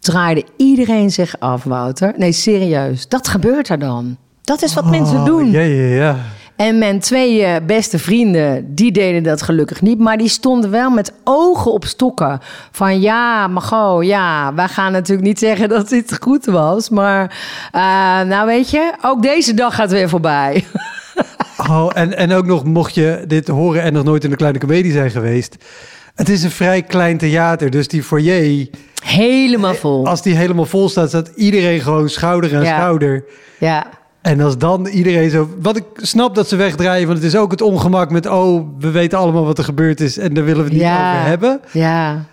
[0.00, 2.12] draaide iedereen zich af, Wouter.
[2.16, 3.08] Nee, serieus.
[3.08, 4.16] Dat gebeurt er dan.
[4.42, 5.46] Dat is wat mensen doen.
[5.46, 6.16] Oh, Ja, ja, ja.
[6.56, 9.98] En mijn twee eh, beste vrienden, die deden dat gelukkig niet.
[9.98, 12.40] Maar die stonden wel met ogen op stokken.
[12.70, 16.88] Van ja, Margot, ja, wij gaan natuurlijk niet zeggen dat dit goed was.
[16.88, 17.38] Maar
[17.72, 17.80] eh,
[18.20, 20.64] nou weet je, ook deze dag gaat weer voorbij.
[21.68, 24.58] Oh, en, en ook nog, mocht je dit horen en nog nooit in de kleine
[24.58, 25.56] comedie zijn geweest.
[26.14, 28.66] Het is een vrij klein theater, dus die foyer,
[29.00, 30.06] Helemaal vol.
[30.06, 32.76] als die helemaal vol staat, staat iedereen gewoon schouder aan Ja.
[32.76, 33.24] schouder.
[33.58, 33.86] Ja.
[34.22, 35.48] En als dan iedereen zo...
[35.62, 38.26] Wat ik snap dat ze wegdraaien, want het is ook het ongemak met...
[38.26, 41.12] oh, we weten allemaal wat er gebeurd is en daar willen we het niet Ja.
[41.14, 41.60] over hebben.
[41.72, 42.24] Ja.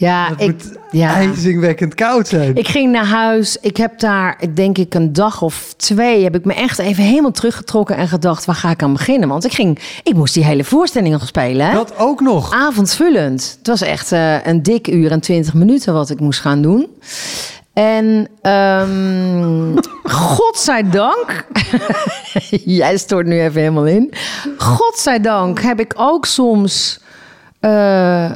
[0.00, 1.14] Ja, Het ik, moet ja.
[1.14, 2.56] ijzingwekkend koud zijn.
[2.56, 3.56] Ik ging naar huis.
[3.60, 6.22] Ik heb daar, denk ik, een dag of twee...
[6.22, 8.44] heb ik me echt even helemaal teruggetrokken en gedacht...
[8.44, 9.28] waar ga ik aan beginnen?
[9.28, 11.66] Want ik, ging, ik moest die hele voorstelling nog spelen.
[11.66, 11.72] Hè?
[11.72, 12.52] Dat ook nog.
[12.52, 13.56] Avondvullend.
[13.58, 16.86] Het was echt eh, een dik uur en twintig minuten wat ik moest gaan doen.
[17.72, 19.76] En ehm
[20.34, 21.46] godzijdank...
[22.80, 24.12] Jij stort nu even helemaal in.
[24.56, 27.00] Godzijdank heb ik ook soms...
[27.60, 28.30] eh,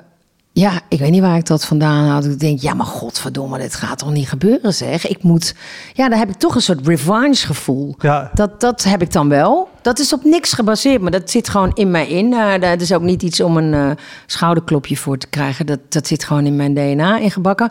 [0.56, 2.24] ja, ik weet niet waar ik dat vandaan had.
[2.24, 5.06] Ik denk, ja, maar godverdomme, dit gaat toch niet gebeuren, zeg.
[5.06, 5.54] Ik moet,
[5.92, 7.94] ja, daar heb ik toch een soort revanche gevoel.
[7.98, 8.30] Ja.
[8.34, 9.68] Dat, dat heb ik dan wel.
[9.82, 12.32] Dat is op niks gebaseerd, maar dat zit gewoon in mij in.
[12.32, 13.90] Uh, dat is ook niet iets om een uh,
[14.26, 15.66] schouderklopje voor te krijgen.
[15.66, 17.70] Dat, dat zit gewoon in mijn DNA ingebakken.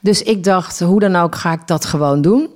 [0.00, 2.48] Dus ik dacht, hoe dan ook ga ik dat gewoon doen.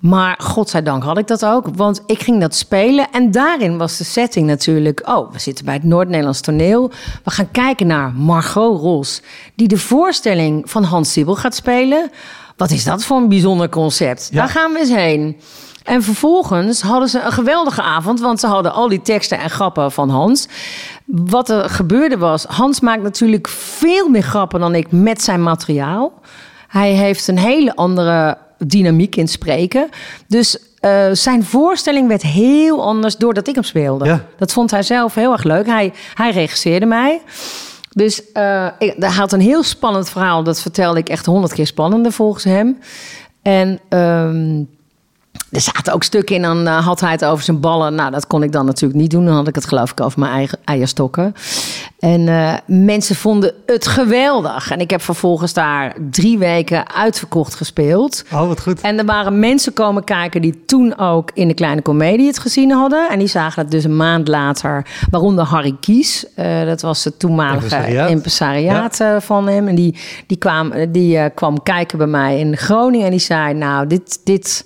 [0.00, 3.10] Maar godzijdank had ik dat ook, want ik ging dat spelen.
[3.10, 5.08] En daarin was de setting natuurlijk...
[5.08, 6.90] oh, we zitten bij het Noord-Nederlands toneel.
[7.24, 9.22] We gaan kijken naar Margot Ros...
[9.54, 12.10] die de voorstelling van Hans Siebel gaat spelen.
[12.56, 14.28] Wat is dat voor een bijzonder concept?
[14.30, 14.36] Ja.
[14.36, 15.40] Daar gaan we eens heen.
[15.84, 18.20] En vervolgens hadden ze een geweldige avond...
[18.20, 20.48] want ze hadden al die teksten en grappen van Hans.
[21.04, 22.44] Wat er gebeurde was...
[22.44, 26.12] Hans maakt natuurlijk veel meer grappen dan ik met zijn materiaal.
[26.68, 29.88] Hij heeft een hele andere dynamiek in spreken.
[30.26, 34.04] Dus uh, zijn voorstelling werd heel anders doordat ik hem speelde.
[34.04, 34.24] Ja.
[34.38, 35.66] Dat vond hij zelf heel erg leuk.
[35.66, 37.20] Hij, hij regisseerde mij.
[37.90, 40.42] Dus uh, ik, hij had een heel spannend verhaal.
[40.42, 42.78] Dat vertelde ik echt honderd keer spannender volgens hem.
[43.42, 44.68] En um,
[45.50, 47.94] er zaten ook stukken in, dan uh, had hij het over zijn ballen.
[47.94, 49.24] Nou, dat kon ik dan natuurlijk niet doen.
[49.24, 51.34] Dan had ik het geloof ik over mijn eigen eierstokken.
[51.98, 54.70] En uh, mensen vonden het geweldig.
[54.70, 58.24] En ik heb vervolgens daar drie weken uitverkocht gespeeld.
[58.32, 58.80] Oh, wat goed.
[58.80, 62.70] En er waren mensen komen kijken die toen ook in de Kleine Comedie het gezien
[62.70, 63.08] hadden.
[63.08, 64.86] En die zagen het dus een maand later.
[65.10, 66.24] Waaronder Harry Kies.
[66.36, 68.10] Uh, dat was het toenmalige Impresariaat.
[68.10, 69.20] impresariaat ja.
[69.20, 69.68] van hem.
[69.68, 73.04] En die, die, kwam, die kwam kijken bij mij in Groningen.
[73.04, 74.20] En die zei, nou, dit...
[74.24, 74.64] dit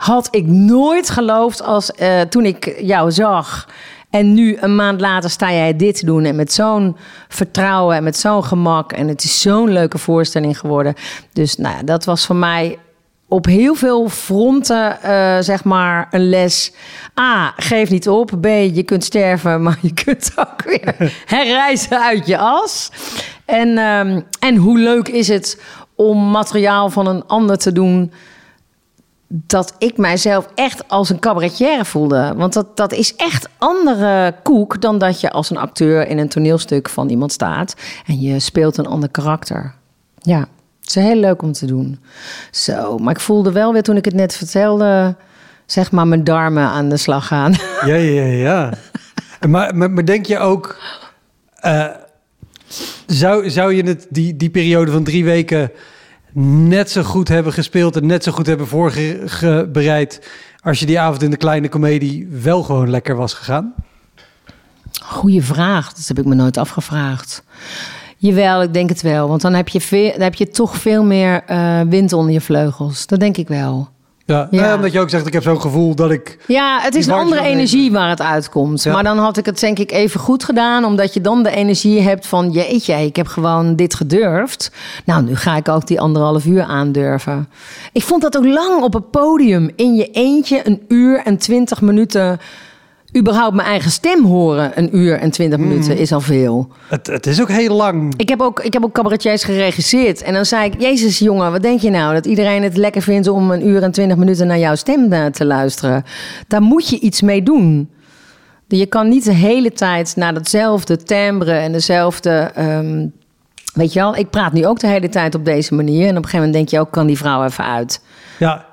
[0.00, 3.68] had ik nooit geloofd als uh, toen ik jou zag.
[4.10, 6.24] En nu, een maand later, sta jij dit te doen.
[6.24, 6.96] En met zo'n
[7.28, 8.92] vertrouwen en met zo'n gemak.
[8.92, 10.94] En het is zo'n leuke voorstelling geworden.
[11.32, 12.78] Dus nou ja, dat was voor mij
[13.28, 16.72] op heel veel fronten, uh, zeg maar, een les.
[17.20, 18.30] A, geef niet op.
[18.40, 20.94] B, je kunt sterven, maar je kunt ook weer
[21.26, 22.90] herreizen uit je as.
[23.44, 25.62] En, um, en hoe leuk is het
[25.94, 28.12] om materiaal van een ander te doen
[29.32, 32.32] dat ik mijzelf echt als een cabaretière voelde.
[32.36, 36.28] Want dat, dat is echt andere koek dan dat je als een acteur in een
[36.28, 37.74] toneelstuk van iemand staat
[38.06, 39.74] en je speelt een ander karakter.
[40.18, 40.38] Ja,
[40.80, 42.00] het is heel leuk om te doen.
[42.50, 45.16] Zo, maar ik voelde wel weer toen ik het net vertelde,
[45.66, 47.54] zeg maar mijn darmen aan de slag gaan.
[47.86, 48.72] Ja, ja, ja.
[49.48, 50.78] maar, maar, maar denk je ook,
[51.64, 51.86] uh,
[53.06, 55.70] zou, zou je het die, die periode van drie weken
[56.32, 60.28] net zo goed hebben gespeeld en net zo goed hebben voorbereid
[60.60, 63.74] als je die avond in de kleine komedie wel gewoon lekker was gegaan?
[65.02, 65.92] Goeie vraag.
[65.92, 67.42] Dat heb ik me nooit afgevraagd.
[68.16, 69.28] Jawel, ik denk het wel.
[69.28, 72.40] Want dan heb je, veel, dan heb je toch veel meer uh, wind onder je
[72.40, 73.06] vleugels.
[73.06, 73.88] Dat denk ik wel.
[74.30, 74.60] Ja, ja.
[74.60, 76.38] Nou, omdat je ook zegt, ik heb zo'n gevoel dat ik...
[76.46, 78.00] Ja, het is een andere energie nemen.
[78.00, 78.82] waar het uitkomt.
[78.82, 78.92] Ja.
[78.92, 80.84] Maar dan had ik het denk ik even goed gedaan...
[80.84, 82.50] omdat je dan de energie hebt van...
[82.50, 84.70] jeetje, ik heb gewoon dit gedurfd.
[85.04, 87.48] Nou, nu ga ik ook die anderhalf uur aandurven.
[87.92, 89.70] Ik vond dat ook lang op het podium.
[89.76, 92.40] In je eentje een uur en twintig minuten...
[93.18, 95.68] überhaupt mijn eigen stem horen, een uur en twintig Mhm.
[95.68, 96.68] minuten, is al veel.
[96.88, 98.14] Het, het is ook heel lang.
[98.16, 100.22] Ik heb ook, ik heb ook cabaretiers geregisseerd.
[100.22, 102.14] En dan zei ik, jezus jongen, wat denk je nou?
[102.14, 105.26] Dat iedereen het lekker vindt om een uur en twintig minuten naar jouw stem uh,
[105.26, 106.04] te luisteren.
[106.48, 107.90] Daar moet je iets mee doen.
[108.68, 112.50] Je kan niet de hele tijd naar datzelfde timbre en dezelfde...
[112.58, 113.12] Um,
[113.74, 116.02] weet je wel, ik praat nu ook de hele tijd op deze manier.
[116.02, 118.02] En op een gegeven moment denk je ook, kan die vrouw even uit.
[118.38, 118.64] Ja,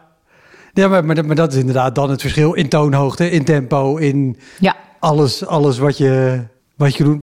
[0.78, 4.38] ja maar, maar, maar dat is inderdaad dan het verschil in toonhoogte, in tempo, in
[4.60, 4.76] ja.
[5.00, 6.44] alles, alles wat, je,
[6.76, 7.18] wat je doet.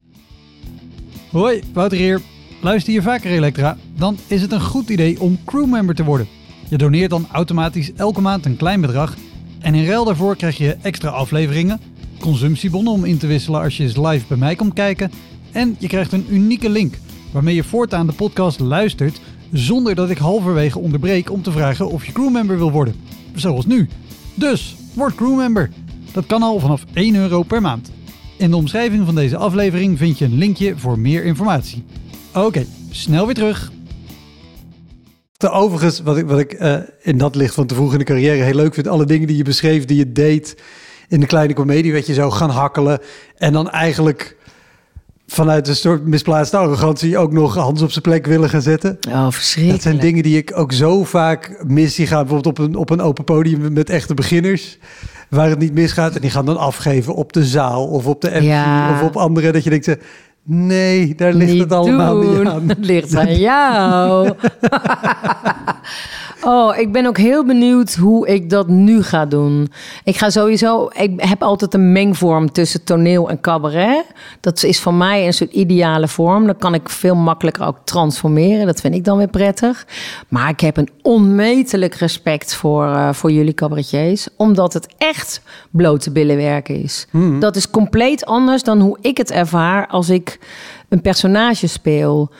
[1.30, 2.20] Hoi, Wouter hier.
[2.60, 3.76] Luister je vaker Elektra?
[3.96, 6.28] Dan is het een goed idee om crewmember te worden.
[6.68, 9.14] Je doneert dan automatisch elke maand een klein bedrag.
[9.60, 11.80] En in ruil daarvoor krijg je extra afleveringen,
[12.20, 15.10] consumptiebonnen om in te wisselen als je eens live bij mij komt kijken.
[15.52, 16.94] En je krijgt een unieke link
[17.32, 19.20] waarmee je voortaan de podcast luistert
[19.52, 22.94] zonder dat ik halverwege onderbreek om te vragen of je crewmember wil worden.
[23.34, 23.88] Zoals nu.
[24.34, 25.70] Dus, word crewmember.
[26.12, 27.90] Dat kan al vanaf 1 euro per maand.
[28.38, 31.84] In de omschrijving van deze aflevering vind je een linkje voor meer informatie.
[32.34, 33.72] Oké, snel weer terug.
[35.50, 38.42] Overigens, wat ik, wat ik uh, in dat licht van te vroeg in de carrière
[38.42, 40.56] heel leuk vind, alle dingen die je beschreef, die je deed
[41.08, 43.00] in de kleine komedie, weet je, zo gaan hakkelen
[43.36, 44.36] en dan eigenlijk
[45.32, 48.98] vanuit een soort misplaatste arrogantie ook nog Hans op zijn plek willen gaan zetten.
[49.08, 49.82] Oh, verschrikkelijk.
[49.82, 51.94] Dat zijn dingen die ik ook zo vaak mis.
[51.94, 54.78] Die gaan bijvoorbeeld op een, op een open podium met echte beginners,
[55.28, 56.14] waar het niet misgaat.
[56.14, 58.92] En die gaan dan afgeven op de zaal of op de MC Ja.
[58.92, 59.52] of op andere.
[59.52, 59.96] Dat je denkt,
[60.42, 62.38] nee, daar ligt Niet het allemaal doen.
[62.38, 62.68] niet aan.
[62.68, 64.30] Het ligt aan jou.
[66.44, 69.72] Oh, ik ben ook heel benieuwd hoe ik dat nu ga doen.
[70.04, 70.90] Ik ga sowieso.
[70.92, 74.04] Ik heb altijd een mengvorm tussen toneel en cabaret.
[74.40, 76.46] Dat is voor mij een soort ideale vorm.
[76.46, 78.66] Dan kan ik veel makkelijker ook transformeren.
[78.66, 79.86] Dat vind ik dan weer prettig.
[80.28, 84.28] Maar ik heb een onmetelijk respect voor, uh, voor jullie cabaretiers.
[84.36, 87.06] Omdat het echt blote billenwerk is.
[87.10, 87.40] Hmm.
[87.40, 90.38] Dat is compleet anders dan hoe ik het ervaar als ik
[90.88, 92.30] een personage speel.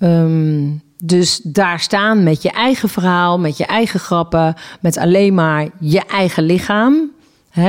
[0.00, 5.68] Um, dus daar staan met je eigen verhaal, met je eigen grappen, met alleen maar
[5.80, 7.10] je eigen lichaam.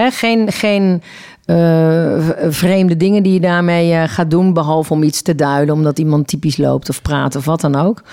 [0.10, 1.02] geen geen
[1.46, 6.00] uh, vreemde dingen die je daarmee uh, gaat doen, behalve om iets te duiden, omdat
[6.00, 8.04] iemand typisch loopt of praat of wat dan ook.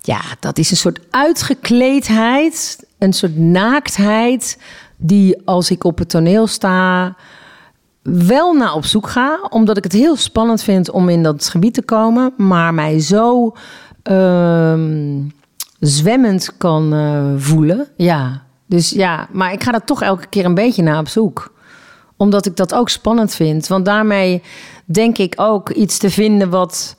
[0.00, 4.58] Ja, dat is een soort uitgekleedheid, een soort naaktheid,
[4.96, 7.16] die als ik op het toneel sta,
[8.02, 11.74] wel naar op zoek ga, omdat ik het heel spannend vind om in dat gebied
[11.74, 13.54] te komen, maar mij zo
[15.80, 17.86] zwemmend kan uh, voelen.
[17.96, 21.52] Ja, dus ja, maar ik ga er toch elke keer een beetje naar op zoek.
[22.16, 23.66] Omdat ik dat ook spannend vind.
[23.66, 24.42] Want daarmee
[24.84, 26.96] denk ik ook iets te vinden wat,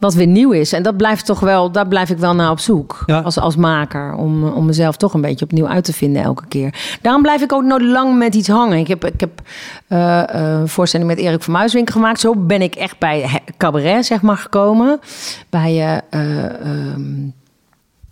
[0.00, 0.72] wat weer nieuw is.
[0.72, 3.04] En dat blijft toch wel, daar blijf ik wel naar op zoek.
[3.06, 4.14] Als, als maker.
[4.14, 6.98] Om, om mezelf toch een beetje opnieuw uit te vinden elke keer.
[7.00, 8.78] Daarom blijf ik ook nooit lang met iets hangen.
[8.78, 9.30] Ik heb, ik heb
[9.88, 12.20] uh, uh, voorstelling met Erik van Muiswinkel gemaakt.
[12.20, 15.00] Zo ben ik echt bij cabaret, zeg maar, gekomen.
[15.50, 16.02] Bij...
[16.10, 17.34] Uh, um,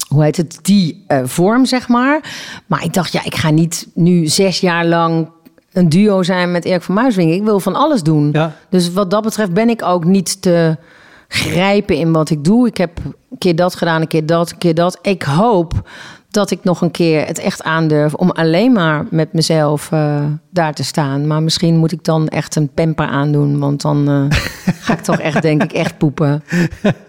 [0.09, 2.21] hoe heet het, die vorm, zeg maar.
[2.67, 5.29] Maar ik dacht, ja, ik ga niet nu zes jaar lang
[5.73, 7.37] een duo zijn met Erik van Muiswinkel.
[7.37, 8.29] Ik wil van alles doen.
[8.33, 8.53] Ja.
[8.71, 10.77] Dus wat dat betreft ben ik ook niet te
[11.29, 12.67] grijpen in wat ik doe.
[12.67, 14.99] Ik heb een keer dat gedaan, een keer dat, een keer dat.
[15.03, 15.83] Ik hoop
[16.31, 20.75] dat ik nog een keer het echt aandurf om alleen maar met mezelf uh, daar
[20.75, 21.27] te staan.
[21.27, 24.39] Maar misschien moet ik dan echt een pamper aandoen, want dan uh,
[24.85, 26.45] ga ik toch echt, denk ik, echt poepen.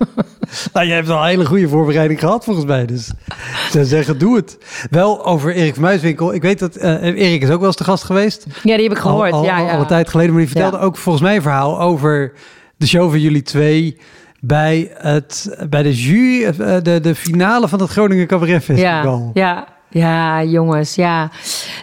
[0.74, 4.20] nou, je hebt al een hele goede voorbereiding gehad volgens mij, dus ik zou zeggen,
[4.20, 4.58] doe het.
[4.90, 6.34] Wel over Erik Muiswinkel.
[6.34, 8.46] Ik weet dat uh, Erik is ook wel eens te gast geweest.
[8.64, 9.32] Ja, die heb ik gehoord.
[9.32, 9.74] Al, al, ja, ja.
[9.74, 12.34] al een tijd geleden, maar die vertelde ook volgens mij een verhaal over
[12.80, 13.98] de show van jullie twee
[14.40, 19.32] bij, het, bij de jury, eh, de, de finale van het Groningen Cabaret Festival.
[19.34, 19.78] Ja, ja.
[19.92, 21.32] Ja, jongens, ja.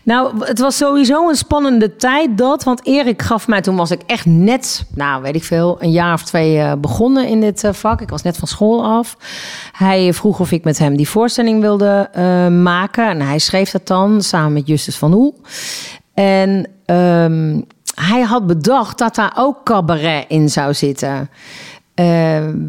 [0.05, 2.65] Nou, het was sowieso een spannende tijd dat.
[2.65, 6.13] Want Erik gaf mij, toen was ik echt net, nou weet ik veel, een jaar
[6.13, 8.01] of twee uh, begonnen in dit uh, vak.
[8.01, 9.17] Ik was net van school af.
[9.73, 13.09] Hij vroeg of ik met hem die voorstelling wilde uh, maken.
[13.09, 15.41] En hij schreef dat dan samen met Justus van Oel.
[16.15, 17.67] En um,
[18.01, 21.31] hij had bedacht dat daar ook cabaret in zou zitten.
[22.01, 22.07] Uh,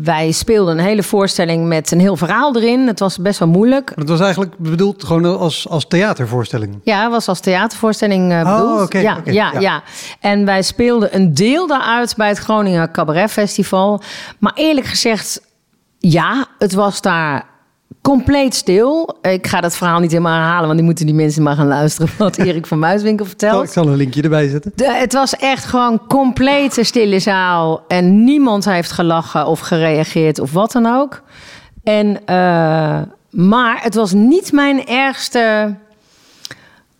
[0.03, 2.87] wij speelden een hele voorstelling met een heel verhaal erin.
[2.87, 3.91] Het was best wel moeilijk.
[3.95, 6.79] Het was eigenlijk bedoeld gewoon als, als theatervoorstelling?
[6.83, 8.77] Ja, het was als theatervoorstelling uh, bedoeld.
[8.77, 9.83] Oh, okay, ja, okay, ja, ja, ja,
[10.19, 14.01] En wij speelden een deel daaruit bij het Groningen Cabaret Festival.
[14.39, 15.41] Maar eerlijk gezegd,
[15.97, 17.45] ja, het was daar
[18.07, 19.17] compleet stil.
[19.21, 22.09] Ik ga dat verhaal niet helemaal herhalen, want die moeten die mensen maar gaan luisteren
[22.17, 23.63] wat Erik van Muiswinkel vertelt.
[23.63, 24.71] Ik zal een linkje erbij zetten.
[24.75, 30.51] De, het was echt gewoon complete stille zaal en niemand heeft gelachen of gereageerd of
[30.51, 31.21] wat dan ook.
[31.83, 35.75] En, uh, maar het was niet mijn ergste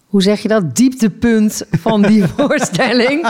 [0.07, 3.27] hoe zeg je dat, dieptepunt van die voorstelling.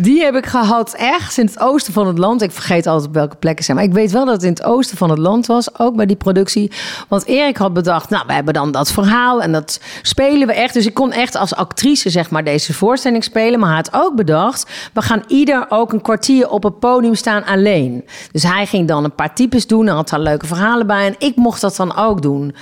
[0.00, 2.42] Die heb ik gehad echt in het oosten van het land.
[2.42, 3.76] Ik vergeet altijd op welke plekken zijn.
[3.76, 5.78] Maar ik weet wel dat het in het oosten van het land was.
[5.78, 6.72] Ook bij die productie.
[7.08, 9.42] Want Erik had bedacht, nou, we hebben dan dat verhaal.
[9.42, 10.74] En dat spelen we echt.
[10.74, 13.60] Dus ik kon echt als actrice, zeg maar, deze voorstelling spelen.
[13.60, 17.44] Maar hij had ook bedacht, we gaan ieder ook een kwartier op het podium staan
[17.44, 18.04] alleen.
[18.32, 19.88] Dus hij ging dan een paar types doen.
[19.88, 21.06] En had daar leuke verhalen bij.
[21.06, 22.54] En ik mocht dat dan ook doen.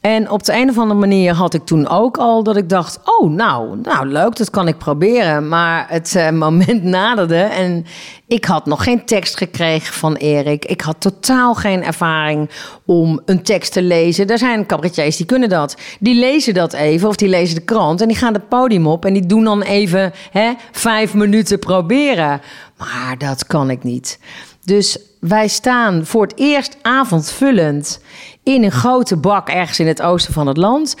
[0.00, 2.98] En op de een of andere manier had ik toen ook al dat ik dacht:
[3.04, 5.48] oh, nou, nou leuk, dat kan ik proberen.
[5.48, 7.86] Maar het uh, moment naderde en
[8.26, 10.64] ik had nog geen tekst gekregen van Erik.
[10.64, 12.50] Ik had totaal geen ervaring
[12.84, 14.26] om een tekst te lezen.
[14.26, 15.76] Er zijn cabaretiers die kunnen dat.
[16.00, 19.04] Die lezen dat even of die lezen de krant en die gaan het podium op
[19.04, 22.40] en die doen dan even hè, vijf minuten proberen.
[22.76, 24.18] Maar dat kan ik niet.
[24.64, 28.00] Dus wij staan voor het eerst avondvullend
[28.42, 30.96] in een grote bak ergens in het oosten van het land.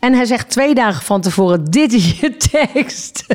[0.00, 3.26] En hij zegt twee dagen van tevoren: Dit is je tekst.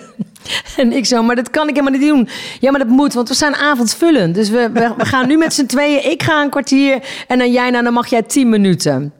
[0.77, 2.29] En ik zo, maar dat kan ik helemaal niet doen.
[2.59, 4.35] Ja, maar dat moet, want we zijn avondvullend.
[4.35, 6.11] Dus we, we, we gaan nu met z'n tweeën.
[6.11, 9.13] Ik ga een kwartier en dan jij, nou, dan mag jij tien minuten.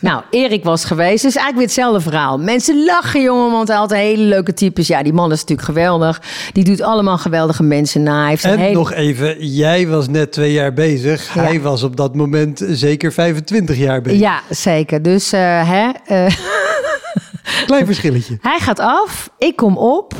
[0.00, 1.22] Nou, Erik was geweest.
[1.22, 2.38] Dus eigenlijk weer hetzelfde verhaal.
[2.38, 4.86] Mensen lachen, jongen, want hij had hele leuke types.
[4.86, 6.22] Ja, die man is natuurlijk geweldig.
[6.52, 8.26] Die doet allemaal geweldige mensen na.
[8.26, 8.74] Heeft en hele...
[8.74, 11.34] nog even, jij was net twee jaar bezig.
[11.34, 11.42] Ja.
[11.42, 14.20] Hij was op dat moment zeker 25 jaar bezig.
[14.20, 15.02] Ja, zeker.
[15.02, 15.90] Dus, uh, hè...
[16.08, 16.34] Uh...
[17.66, 18.38] Klein verschilletje.
[18.40, 20.14] Hij gaat af, ik kom op.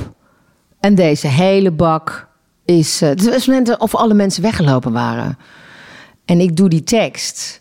[0.80, 2.28] En deze hele bak
[2.64, 3.02] is...
[3.02, 5.38] Uh, het was net of alle mensen weggelopen waren.
[6.24, 7.59] En ik doe die tekst...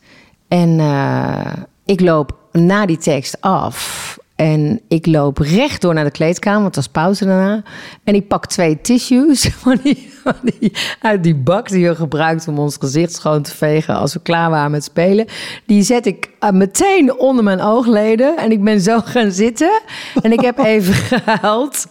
[0.50, 1.52] En uh,
[1.86, 4.18] ik loop na die tekst af.
[4.36, 7.64] En ik loop rechtdoor naar de kleedkamer, want het was pauze daarna.
[8.04, 12.47] En ik pak twee tissues van die, van die, uit die bak die we gebruikt
[12.47, 15.26] om ons gezicht schoon te vegen als we klaar waren met spelen.
[15.66, 18.38] Die zet ik uh, meteen onder mijn oogleden.
[18.38, 19.82] En ik ben zo gaan zitten.
[20.22, 21.88] En ik heb even gehuild.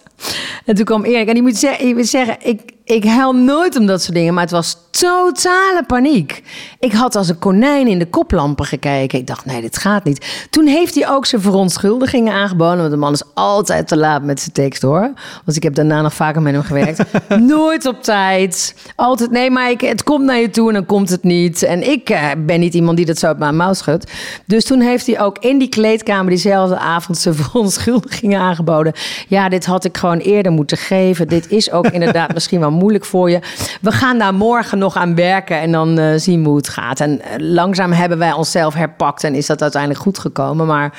[0.64, 1.28] En toen kwam Erik.
[1.28, 4.34] En die moet zeggen, moet zeggen ik, ik huil nooit om dat soort dingen.
[4.34, 6.42] Maar het was totale paniek.
[6.78, 9.18] Ik had als een konijn in de koplampen gekeken.
[9.18, 10.46] Ik dacht, nee, dit gaat niet.
[10.50, 12.78] Toen heeft hij ook zijn verontschuldigingen aangeboden.
[12.78, 15.12] Want de man is altijd te laat met zijn tekst, hoor.
[15.44, 17.02] Want ik heb daarna nog vaker met hem gewerkt.
[17.54, 18.74] nooit op tijd.
[18.96, 21.62] Altijd, nee, maar ik, het komt naar je toe en dan komt het niet.
[21.62, 24.12] En ik uh, ben niet iemand die dat zo op mijn mouw schudt.
[24.46, 28.92] Dus toen heeft hij ook in die kleedkamer diezelfde avond zijn verontschuldigingen aangeboden.
[29.28, 31.28] Ja, dit had ik gewoon eerder moeten geven.
[31.28, 33.40] Dit is ook inderdaad misschien wel moeilijk voor je.
[33.80, 37.00] We gaan daar morgen nog aan werken en dan uh, zien we hoe het gaat.
[37.00, 40.66] En uh, langzaam hebben wij onszelf herpakt en is dat uiteindelijk goed gekomen.
[40.66, 40.98] Maar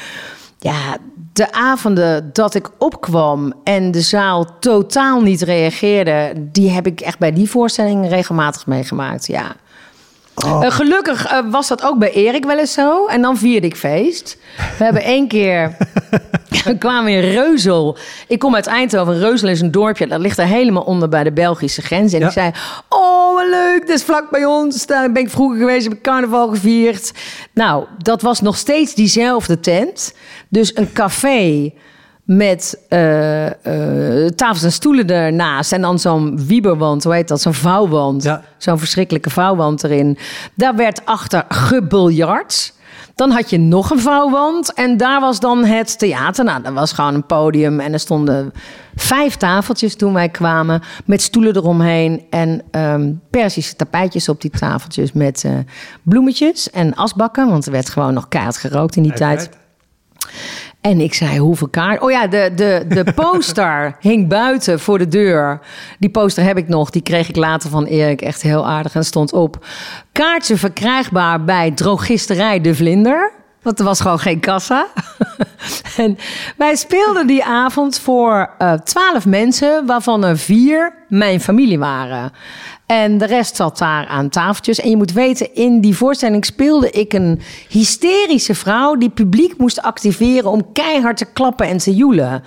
[0.60, 0.98] ja,
[1.34, 7.20] de avonden dat ik opkwam en de zaal totaal niet reageerde, die heb ik echt
[7.20, 9.28] bij die voorstelling regelmatig meegemaakt.
[9.28, 9.56] Ja.
[10.46, 10.64] Oh.
[10.64, 13.06] Uh, gelukkig uh, was dat ook bij Erik wel eens zo.
[13.06, 14.38] En dan vierde ik feest.
[14.78, 15.78] We hebben één keer...
[16.66, 17.98] we kwamen in Reuzel.
[18.28, 19.20] Ik kom uit Eindhoven.
[19.20, 20.08] Reuzel is een dorpje.
[20.08, 22.14] Dat ligt er helemaal onder bij de Belgische grens.
[22.14, 22.26] En ja.
[22.26, 22.52] ik zei...
[22.90, 23.80] Oh, wat leuk.
[23.88, 24.86] Dat is vlak bij ons.
[24.86, 25.84] Daar ben ik vroeger geweest.
[25.84, 27.12] Heb ik carnaval gevierd.
[27.54, 30.14] Nou, dat was nog steeds diezelfde tent.
[30.50, 31.72] Dus een café
[32.30, 33.52] met uh, uh,
[34.36, 35.72] tafels en stoelen ernaast.
[35.72, 37.42] En dan zo'n wieberwand, hoe heet dat?
[37.42, 38.24] Zo'n vouwwand.
[38.24, 38.42] Ja.
[38.58, 40.18] Zo'n verschrikkelijke vouwwand erin.
[40.56, 42.74] Daar werd achter gebiljard.
[43.16, 46.46] Dan had je nog een vouwwand en daar was dan het theater.
[46.46, 48.52] Nou, dat was gewoon een podium en er stonden
[48.96, 50.82] vijf tafeltjes toen wij kwamen...
[51.06, 55.12] met stoelen eromheen en um, Persische tapijtjes op die tafeltjes...
[55.12, 55.52] met uh,
[56.04, 59.50] bloemetjes en asbakken, want er werd gewoon nog keihard gerookt in die tijd.
[60.82, 62.02] En ik zei, hoeveel kaart?
[62.02, 65.60] Oh ja, de, de, de poster hing buiten voor de deur.
[66.00, 66.90] Die poster heb ik nog.
[66.90, 68.22] Die kreeg ik later van Erik.
[68.22, 68.96] Echt heel aardig.
[68.96, 69.66] En stond op.
[70.12, 73.32] Kaartje verkrijgbaar bij drogisterij De Vlinder.
[73.62, 74.88] Want er was gewoon geen kassa.
[75.98, 76.18] en
[76.58, 78.50] wij speelden die avond voor
[78.84, 82.32] twaalf uh, mensen, waarvan er vier mijn familie waren.
[82.92, 84.80] En de rest zat daar aan tafeltjes.
[84.80, 89.82] En je moet weten, in die voorstelling speelde ik een hysterische vrouw die publiek moest
[89.82, 92.44] activeren om keihard te klappen en te joelen.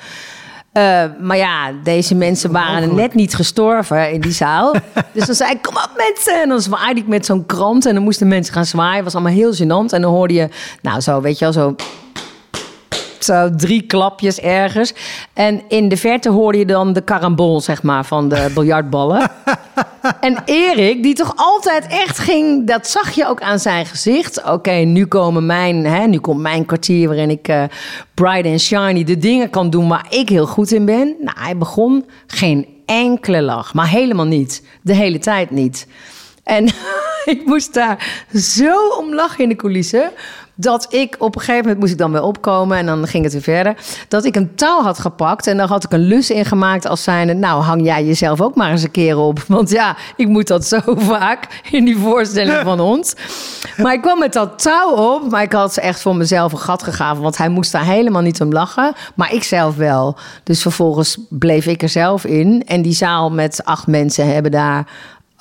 [0.73, 4.73] Uh, maar ja, deze mensen waren net niet gestorven in die zaal.
[5.15, 6.43] dus dan zei ik, kom op mensen.
[6.43, 8.95] En dan zwaaide ik met zo'n krant en dan moesten mensen gaan zwaaien.
[8.95, 9.93] Het was allemaal heel gênant.
[9.93, 10.49] En dan hoorde je,
[10.83, 11.75] nou zo, weet je wel, zo
[13.25, 14.95] zo drie klapjes ergens.
[15.33, 19.31] En in de verte hoorde je dan de karambol, zeg maar, van de biljartballen.
[20.21, 24.39] en Erik, die toch altijd echt ging, dat zag je ook aan zijn gezicht.
[24.39, 27.63] Oké, okay, nu komen mijn, hè, nu komt mijn kwartier waarin ik uh,
[28.15, 31.17] bright and shiny de dingen kan doen waar ik heel goed in ben.
[31.21, 34.67] Nou, hij begon geen enkele lach, maar helemaal niet.
[34.83, 35.87] De hele tijd niet.
[36.45, 36.67] En
[37.35, 40.11] ik moest daar zo om lachen in de coulissen
[40.55, 43.33] dat ik op een gegeven moment moest ik dan weer opkomen en dan ging het
[43.33, 43.77] weer verder.
[44.09, 47.35] Dat ik een touw had gepakt en dan had ik een lus ingemaakt als zijnde,
[47.35, 49.43] nou hang jij jezelf ook maar eens een keer op.
[49.49, 50.81] Want ja, ik moet dat zo
[51.15, 53.15] vaak in die voorstelling van ons.
[53.77, 56.83] Maar ik kwam met dat touw op, maar ik had echt voor mezelf een gat
[56.83, 60.17] gegaven, want hij moest daar helemaal niet om lachen, maar ik zelf wel.
[60.43, 64.87] Dus vervolgens bleef ik er zelf in en die zaal met acht mensen hebben daar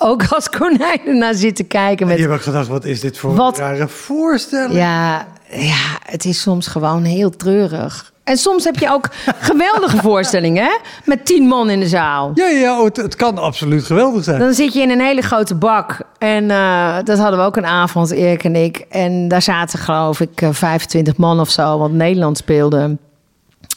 [0.02, 2.08] ook als konijnen naar zitten kijken.
[2.08, 4.74] Met, je hebt ook gedacht, wat is dit voor wat, rare voorstelling?
[4.74, 8.12] Ja, ja, het is soms gewoon heel treurig.
[8.24, 9.10] En soms heb je ook
[9.52, 10.78] geweldige voorstellingen, hè?
[11.06, 12.32] Met tien man in de zaal.
[12.34, 14.40] Ja, ja het, het, kan absoluut geweldig zijn.
[14.40, 15.98] Dan zit je in een hele grote bak.
[16.18, 18.86] En uh, dat hadden we ook een avond, Erik en ik.
[18.90, 22.98] En daar zaten, geloof ik, 25 man of zo, want Nederland speelde.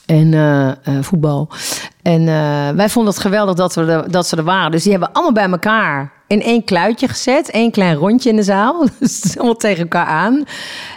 [0.07, 1.49] En uh, uh, voetbal.
[2.03, 2.25] En
[2.77, 4.71] wij vonden het geweldig dat, we er, dat ze er waren.
[4.71, 7.51] Dus die hebben allemaal bij elkaar in één kluitje gezet.
[7.51, 8.87] één klein rondje in de zaal.
[8.99, 10.45] Dus allemaal tegen elkaar aan.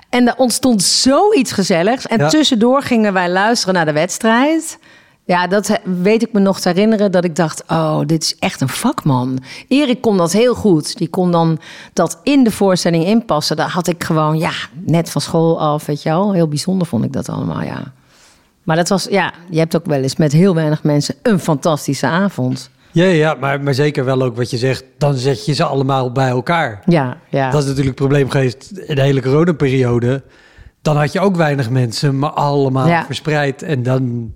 [0.09, 2.07] En er ontstond zoiets gezelligs.
[2.07, 2.27] En ja.
[2.27, 4.79] tussendoor gingen wij luisteren naar de wedstrijd.
[5.25, 8.61] Ja, dat weet ik me nog te herinneren dat ik dacht: oh, dit is echt
[8.61, 9.39] een vakman.
[9.67, 10.97] Erik kon dat heel goed.
[10.97, 11.59] Die kon dan
[11.93, 13.55] dat in de voorstelling inpassen.
[13.55, 16.33] Daar had ik gewoon, ja, net van school af, weet je wel.
[16.33, 17.93] Heel bijzonder vond ik dat allemaal, ja.
[18.63, 22.07] Maar dat was, ja, je hebt ook wel eens met heel weinig mensen een fantastische
[22.07, 22.69] avond.
[22.97, 24.83] Ja, ja maar, maar zeker wel ook wat je zegt.
[24.97, 26.81] Dan zet je ze allemaal bij elkaar.
[26.85, 27.49] Ja, ja.
[27.49, 30.23] Dat is natuurlijk het probleem geweest in de hele coronaperiode.
[30.81, 33.05] Dan had je ook weinig mensen, maar allemaal ja.
[33.05, 33.61] verspreid.
[33.61, 34.33] En dan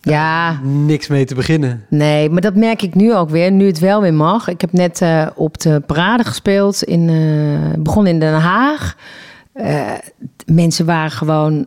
[0.00, 0.60] ja.
[0.62, 1.84] niks mee te beginnen.
[1.88, 4.48] Nee, maar dat merk ik nu ook weer, nu het wel weer mag.
[4.48, 8.96] Ik heb net uh, op de parade gespeeld, in, uh, begon in Den Haag.
[9.52, 9.92] eh,
[10.46, 11.66] mensen waren gewoon,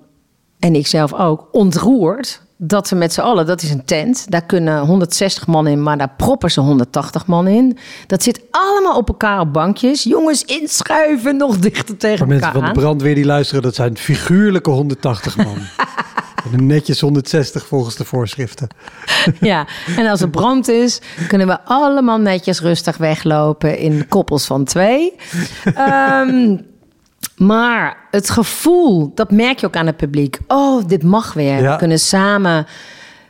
[0.59, 4.45] en ik zelf ook, ontroerd dat we met z'n allen, dat is een tent, daar
[4.45, 7.77] kunnen 160 man in, maar daar proppen ze 180 man in.
[8.07, 10.03] Dat zit allemaal op elkaar op bankjes.
[10.03, 13.97] Jongens, inschuiven, nog dichter tegen Voor elkaar mensen van de brandweer die luisteren, dat zijn
[13.97, 15.57] figuurlijke 180 man.
[16.53, 18.67] En netjes 160 volgens de voorschriften.
[19.39, 24.63] Ja, en als er brand is, kunnen we allemaal netjes rustig weglopen in koppels van
[24.63, 25.13] twee.
[25.75, 26.57] Ehm,
[27.39, 30.37] maar het gevoel, dat merk je ook aan het publiek.
[30.47, 31.61] Oh, dit mag weer.
[31.61, 31.71] Ja.
[31.71, 32.65] We kunnen samen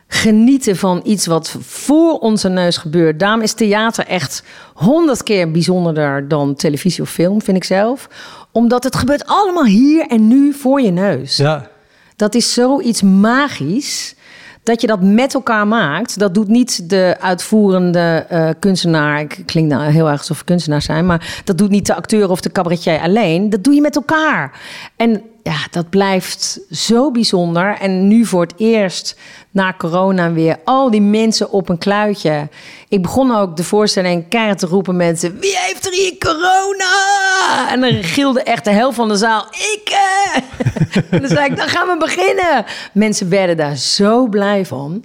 [0.06, 3.18] genieten van iets wat voor onze neus gebeurt.
[3.18, 4.42] Daarom is theater echt
[4.74, 8.08] honderd keer bijzonderder dan televisie of film, vind ik zelf.
[8.52, 11.36] Omdat het gebeurt allemaal hier en nu voor je neus.
[11.36, 11.70] Ja,
[12.16, 14.14] Dat is zoiets magisch.
[14.62, 16.18] Dat je dat met elkaar maakt.
[16.18, 19.20] Dat doet niet de uitvoerende eh, kunstenaar.
[19.20, 21.06] Ik klink nou heel erg alsof we kunstenaar zijn.
[21.06, 23.50] Maar dat doet niet de acteur of de cabaretier alleen.
[23.50, 24.60] Dat doe je met elkaar.
[24.96, 27.76] En ja, dat blijft zo bijzonder.
[27.80, 29.18] En nu voor het eerst
[29.50, 32.48] na corona weer al die mensen op een kluitje.
[32.88, 35.38] Ik begon ook de voorstelling keihard te roepen mensen...
[35.38, 37.70] Wie heeft er hier corona?
[37.70, 39.46] En dan gilde echt de helft van de zaal...
[39.50, 39.88] Ik!
[39.88, 40.42] eh."
[41.10, 42.64] en dan zei ik, dan gaan we beginnen.
[42.92, 45.04] Mensen werden daar zo blij van.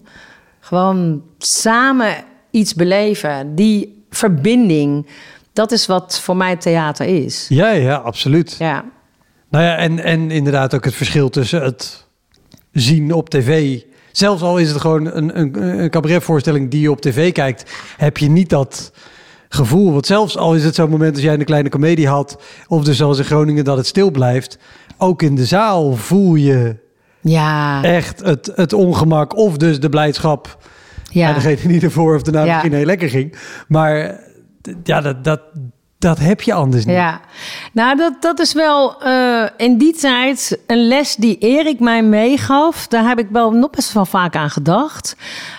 [0.60, 2.16] Gewoon samen
[2.52, 3.56] iets beleven.
[3.56, 5.08] Die verbinding,
[5.54, 7.46] dat is wat voor mij theater is.
[7.50, 8.56] ja, ja absoluut.
[8.60, 8.86] Ja,
[9.56, 12.06] Nou ja, en, en inderdaad ook het verschil tussen het
[12.72, 13.82] zien op tv.
[14.12, 18.18] Zelfs al is het gewoon een, een, een cabaretvoorstelling die je op tv kijkt, heb
[18.18, 18.92] je niet dat
[19.50, 19.92] gevoel.
[19.92, 22.98] Want zelfs al is het zo'n moment als jij een kleine komedie had, of dus
[22.98, 24.58] zoals in Groningen dat het stil blijft,
[24.98, 26.76] ook in de zaal voel je
[27.22, 30.58] ja, echt het, het ongemak of dus de blijdschap
[31.12, 31.34] ja.
[31.34, 32.52] degene die ervoor of daarna Ja.
[32.52, 33.36] misschien heel lekker ging.
[33.68, 34.20] Maar
[34.84, 35.42] ja, dat, dat,
[35.98, 36.96] dat heb je anders niet.
[36.96, 37.22] Ja,
[37.72, 42.88] nou dat, dat is wel eh, in die tijd een les die Erik mij meegaf.
[42.88, 45.16] Daar heb ik wel nog best wel vaak aan gedacht.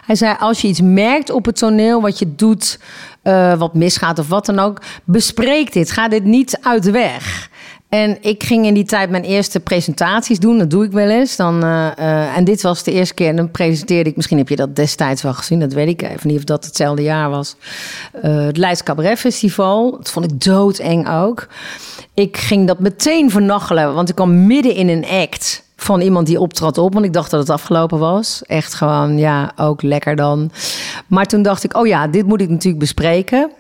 [0.07, 2.79] Hij zei, als je iets merkt op het toneel, wat je doet,
[3.23, 5.91] eh, wat misgaat of wat dan ook, bespreek dit.
[5.91, 7.51] Ga dit niet uit de weg.
[7.97, 10.59] En ik ging in die tijd mijn eerste presentaties doen.
[10.59, 11.37] Dat doe ik wel eens.
[11.37, 13.29] Dan, eh, eh, en dit was de eerste keer.
[13.29, 14.17] En dan presenteerde ik.
[14.17, 15.61] Misschien heb je dat destijds wel gezien.
[15.61, 17.57] Dat weet ik even niet of dat hetzelfde jaar was.
[18.23, 19.91] Eh, het Leids Cabaret Festival.
[19.91, 21.49] Dat vond ik doodeng ook.
[22.15, 23.95] Ik ging dat meteen vernachelen.
[23.95, 26.93] Want ik kwam midden in een act van iemand die optrad op.
[26.93, 28.43] Want ik dacht dat het afgelopen was.
[28.47, 30.51] Echt gewoon, ja, ook lekker dan.
[31.07, 33.51] Maar toen dacht ik, oh ja, dit moet ik natuurlijk bespreken.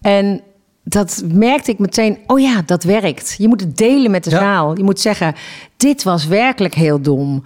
[0.00, 0.42] En
[0.84, 3.34] dat merkte ik meteen, oh ja, dat werkt.
[3.38, 4.38] Je moet het delen met de Ja.
[4.38, 4.76] zaal.
[4.76, 5.34] Je moet zeggen,
[5.76, 7.44] dit was werkelijk heel dom.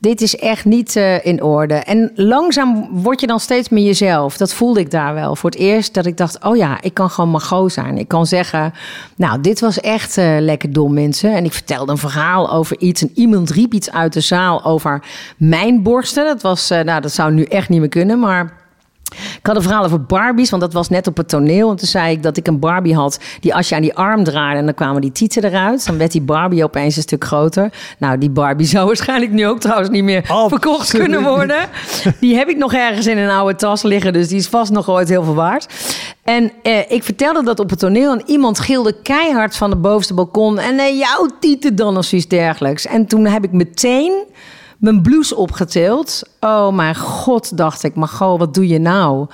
[0.00, 1.74] Dit is echt niet eh, in orde.
[1.74, 4.36] En langzaam word je dan steeds meer jezelf.
[4.36, 5.36] Dat voelde ik daar wel.
[5.36, 7.98] Voor het eerst dat ik dacht, oh ja, ik kan gewoon Margot zijn.
[7.98, 8.72] Ik kan zeggen,
[9.16, 11.34] nou, dit was echt eh, lekker dom, mensen.
[11.34, 13.02] En ik vertelde een verhaal over iets.
[13.02, 15.02] En iemand riep iets uit de zaal over
[15.36, 16.24] mijn borsten.
[16.24, 18.66] Dat was, eh, nou, dat zou nu echt niet meer kunnen, maar...
[19.10, 21.70] Ik had een verhaal over Barbies, want dat was net op het toneel.
[21.70, 24.24] En toen zei ik dat ik een Barbie had die als je aan die arm
[24.24, 24.58] draaide...
[24.58, 25.86] en dan kwamen die tieten eruit.
[25.86, 27.72] Dan werd die Barbie opeens een stuk groter.
[27.98, 31.58] Nou, die Barbie zou waarschijnlijk nu ook trouwens niet meer Absoluut verkocht kunnen worden.
[32.20, 34.90] Die heb ik nog ergens in een oude tas liggen, dus die is vast nog
[34.90, 35.66] ooit heel veel waard.
[36.24, 40.14] En eh, ik vertelde dat op het toneel en iemand gilde keihard van de bovenste
[40.14, 40.58] balkon...
[40.58, 42.86] en eh, jouw tieten dan of zoiets dergelijks.
[42.86, 44.12] En toen heb ik meteen
[44.78, 46.22] mijn blouse opgetild.
[46.40, 47.94] Oh mijn god, dacht ik.
[47.94, 49.26] Maar goh, wat doe je nou?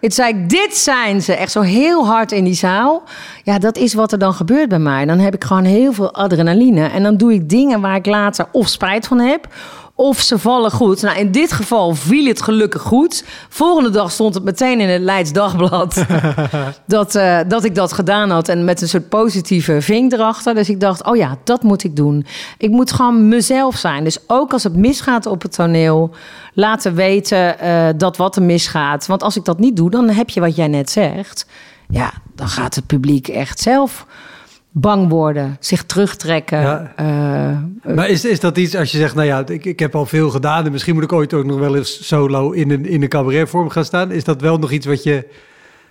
[0.00, 1.34] Het zei ik, dit zijn ze.
[1.34, 3.02] Echt zo heel hard in die zaal.
[3.44, 5.04] Ja, dat is wat er dan gebeurt bij mij.
[5.04, 6.86] Dan heb ik gewoon heel veel adrenaline.
[6.86, 9.48] En dan doe ik dingen waar ik later of spijt van heb...
[9.94, 11.02] of ze vallen goed.
[11.02, 13.24] Nou, in dit geval viel het gelukkig goed.
[13.48, 16.04] Volgende dag stond het meteen in het Leids Dagblad...
[16.86, 18.48] dat, eh, dat ik dat gedaan had.
[18.48, 20.54] En met een soort positieve vink erachter.
[20.54, 22.26] Dus ik dacht, oh ja, dat moet ik doen.
[22.58, 24.04] Ik moet gewoon mezelf zijn.
[24.04, 26.10] Dus ook als het misgaat op het toneel...
[26.54, 29.06] laten weten eh, dat wat er misgaat.
[29.06, 31.46] Want als ik dat niet doe, dan heb je wat jij net zegt.
[31.88, 34.06] Ja, dan gaat het publiek echt zelf
[34.72, 35.56] bang worden.
[35.60, 36.60] Zich terugtrekken.
[36.60, 36.92] Ja.
[36.96, 40.06] Eh, Maar is, is dat iets als je zegt, nou ja, ik, ik heb al
[40.06, 43.02] veel gedaan en misschien moet ik ooit ook nog wel eens solo in een, in
[43.02, 44.10] een cabaretvorm gaan staan.
[44.10, 45.28] Is dat wel nog iets wat je,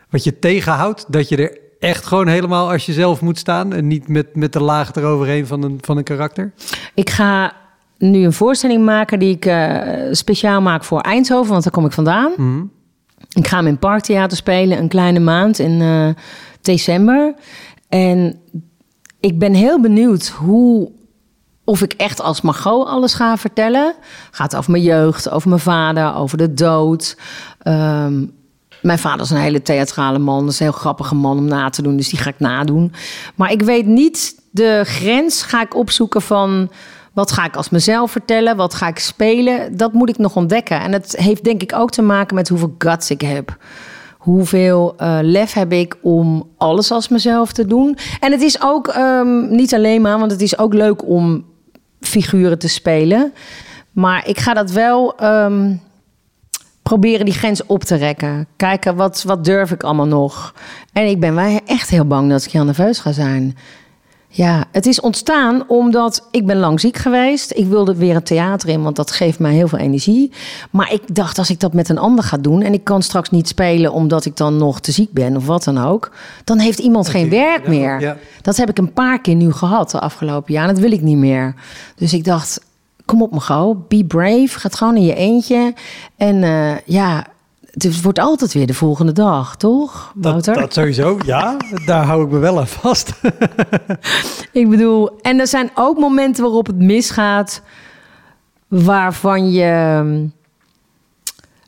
[0.09, 1.05] wat je tegenhoudt?
[1.07, 4.61] Dat je er echt gewoon helemaal als jezelf moet staan en niet met, met de
[4.61, 6.53] laag eroverheen van een, van een karakter?
[6.93, 7.53] Ik ga
[7.97, 9.77] nu een voorstelling maken die ik eh,
[10.11, 12.31] speciaal maak voor Eindhoven, want daar kom ik vandaan.
[12.37, 12.63] Mhm.
[13.33, 16.07] Ik ga hem in Parktheater spelen, een kleine maand in eh,
[16.61, 17.33] december.
[17.89, 18.39] En
[19.21, 20.91] ik ben heel benieuwd hoe,
[21.63, 23.93] of ik echt als Margot alles ga vertellen.
[24.31, 27.17] Gaat over mijn jeugd, over mijn vader, over de dood.
[27.59, 28.25] Ehm,
[28.81, 30.43] mijn vader is een hele theatrale man.
[30.43, 32.93] Dat is een heel grappige man om na te doen, dus die ga ik nadoen.
[33.35, 36.71] Maar ik weet niet de grens ga ik opzoeken van
[37.13, 39.77] wat ga ik als mezelf vertellen, wat ga ik spelen.
[39.77, 40.79] Dat moet ik nog ontdekken.
[40.81, 43.57] En het heeft denk ik ook te maken met hoeveel guts ik heb.
[44.21, 47.97] Hoeveel uh, lef heb ik om alles als mezelf te doen?
[48.19, 51.45] En het is ook um, niet alleen maar, want het is ook leuk om
[51.99, 53.33] figuren te spelen.
[53.91, 55.81] Maar ik ga dat wel um,
[56.83, 58.47] proberen die grens op te rekken.
[58.55, 60.53] Kijken, wat, wat durf ik allemaal nog?
[60.93, 63.57] En ik ben wel echt heel bang dat ik heel nerveus ga zijn.
[64.33, 67.51] Ja, het is ontstaan omdat ik ben lang ziek geweest.
[67.55, 70.31] Ik wilde weer een theater in, want dat geeft mij heel veel energie.
[70.69, 72.61] Maar ik dacht, als ik dat met een ander ga doen...
[72.61, 75.63] en ik kan straks niet spelen omdat ik dan nog te ziek ben of wat
[75.63, 76.11] dan ook...
[76.43, 78.17] dan heeft iemand geen werk meer.
[78.41, 80.67] Dat heb ik een paar keer nu gehad de afgelopen jaar.
[80.67, 81.55] En dat wil ik niet meer.
[81.95, 82.61] Dus ik dacht,
[83.05, 84.59] kom op me gauw, be brave.
[84.59, 85.73] Ga gewoon in je eentje.
[86.17, 87.25] En uh, ja,
[87.71, 90.11] het wordt altijd weer de volgende dag, toch?
[90.15, 91.57] Dat, dat, sowieso, ja.
[91.85, 93.13] Daar hou ik me wel aan vast.
[94.51, 97.61] ik bedoel, en er zijn ook momenten waarop het misgaat,
[98.67, 100.25] waarvan je ehm,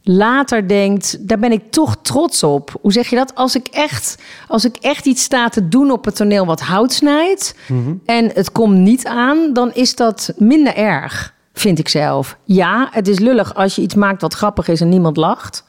[0.03, 2.75] later denkt, daar ben ik toch trots op.
[2.81, 3.35] Hoe zeg je dat?
[3.35, 6.93] Als ik echt, als ik echt iets sta te doen op het toneel wat hout
[6.93, 7.93] snijdt mhm.
[8.05, 12.37] en het komt niet aan, dan is dat minder erg, vind ik zelf.
[12.43, 15.63] Ja, het is lullig als je iets maakt wat grappig is en niemand lacht.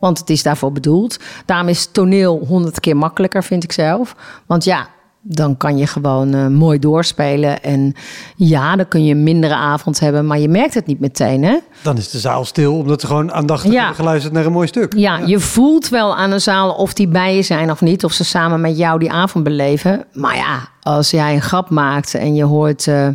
[0.00, 1.18] Want het is daarvoor bedoeld.
[1.44, 4.16] Daarom is toneel honderd keer makkelijker, vind ik zelf.
[4.46, 4.88] Want ja,
[5.22, 7.62] dan kan je gewoon uh, mooi doorspelen.
[7.62, 7.94] En
[8.36, 11.58] ja, dan kun je een mindere avond hebben, maar je merkt het niet meteen, hè?
[11.82, 13.92] Dan is de zaal stil, omdat ze gewoon aandachtig ja.
[13.92, 14.94] geluisterd naar een mooi stuk.
[14.96, 18.04] Ja, ja, je voelt wel aan een zaal of die bij je zijn of niet.
[18.04, 20.04] Of ze samen met jou die avond beleven.
[20.12, 22.86] Maar ja, als jij een grap maakt en je hoort...
[22.86, 23.08] Uh,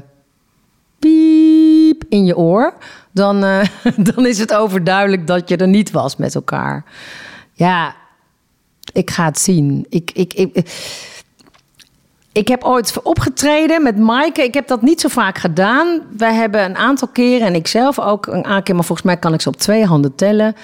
[0.99, 1.64] piep
[2.09, 2.73] in je oor
[3.11, 3.61] dan, uh,
[4.13, 6.83] dan is het overduidelijk dat je er niet was met elkaar.
[7.53, 7.95] Ja,
[8.93, 9.86] ik ga het zien.
[9.89, 10.69] Ik, ik, ik,
[12.31, 14.43] ik heb ooit opgetreden met Maaike.
[14.43, 16.01] Ik heb dat niet zo vaak gedaan.
[16.17, 19.17] Wij hebben een aantal keren, en ik zelf ook een aantal keer, maar volgens mij
[19.17, 20.55] kan ik ze op twee handen tellen.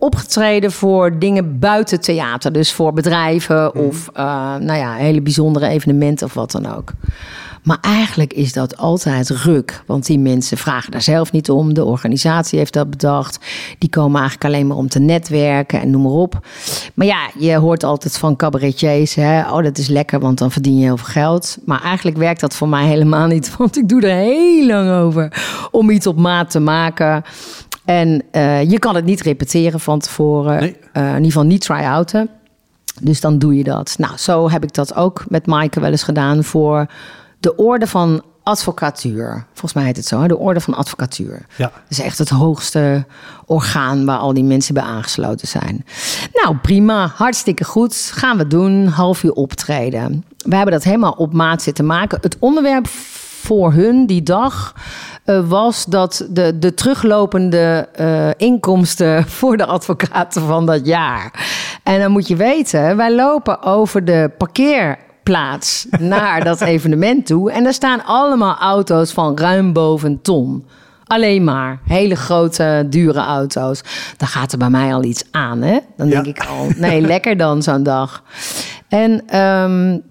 [0.00, 2.52] Opgetreden voor dingen buiten theater.
[2.52, 3.78] Dus voor bedrijven mhm.
[3.78, 4.22] of uh,
[4.56, 6.92] nou ja, hele bijzondere evenementen of wat dan ook.
[7.62, 9.82] Maar eigenlijk is dat altijd ruk.
[9.86, 11.74] Want die mensen vragen daar zelf niet om.
[11.74, 13.38] De organisatie heeft dat bedacht.
[13.78, 16.46] Die komen eigenlijk alleen maar om te netwerken en noem maar op.
[16.94, 19.14] Maar ja, je hoort altijd van cabaretiers.
[19.14, 19.40] Hè?
[19.40, 21.58] Oh, dat is lekker, want dan verdien je heel veel geld.
[21.64, 23.56] Maar eigenlijk werkt dat voor mij helemaal niet.
[23.56, 27.22] Want ik doe er heel lang over om iets op maat te maken.
[27.90, 30.60] En uh, je kan het niet repeteren van tevoren.
[30.60, 30.76] Nee.
[30.92, 32.28] Uh, in ieder geval niet try-outen.
[33.00, 33.94] Dus dan doe je dat.
[33.98, 36.86] Nou, zo heb ik dat ook met Maaike wel eens gedaan voor
[37.40, 39.44] de orde van advocatuur.
[39.52, 41.46] Volgens mij heet het zo, de orde van advocatuur.
[41.56, 41.66] Ja.
[41.66, 43.04] Dat is echt het hoogste
[43.46, 45.84] orgaan waar al die mensen bij aangesloten zijn.
[46.32, 48.10] Nou, prima, hartstikke goed.
[48.14, 50.24] Gaan we doen, half uur optreden.
[50.36, 52.18] We hebben dat helemaal op maat zitten maken.
[52.20, 52.88] Het onderwerp
[53.40, 54.74] voor hun die dag
[55.26, 61.32] uh, was dat de, de teruglopende uh, inkomsten voor de advocaten van dat jaar.
[61.82, 67.50] En dan moet je weten, wij lopen over de parkeer plaats naar dat evenement toe.
[67.52, 70.66] En daar staan allemaal auto's van ruim boven ton.
[71.04, 73.82] Alleen maar hele grote, dure auto's.
[74.16, 75.78] Dan gaat er bij mij al iets aan, hè?
[75.96, 78.22] Dan denk ik al, nee, lekker dan zo'n dag.
[78.88, 80.02] En um,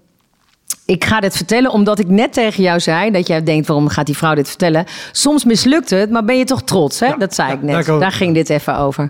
[0.90, 4.06] ik ga dit vertellen omdat ik net tegen jou zei dat jij denkt: waarom gaat
[4.06, 4.84] die vrouw dit vertellen?
[5.12, 7.00] Soms mislukt het, maar ben je toch trots?
[7.00, 7.12] Hè?
[7.18, 7.86] dat zei ik net.
[7.86, 9.08] Daar, ging dit even over.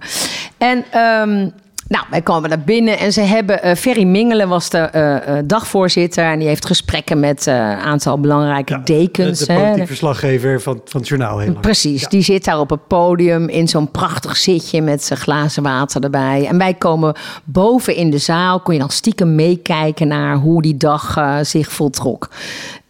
[0.59, 0.85] En
[1.29, 1.53] um,
[1.91, 3.67] nou, wij komen daar binnen en ze hebben...
[3.67, 6.25] Uh, Ferry Mingelen was de uh, dagvoorzitter...
[6.25, 9.39] en die heeft gesprekken met een aantal belangrijke dekens.
[9.39, 11.39] De, de politiek verslaggever van, van het journaal.
[11.39, 13.49] Heel Precies, die zit daar op het podium...
[13.49, 16.47] in zo'n prachtig zitje met zijn glazen water erbij.
[16.47, 17.15] En wij komen
[17.45, 18.61] boven in de zaal...
[18.61, 22.31] kon je dan stiekem meekijken naar hoe die dag zich voltrok.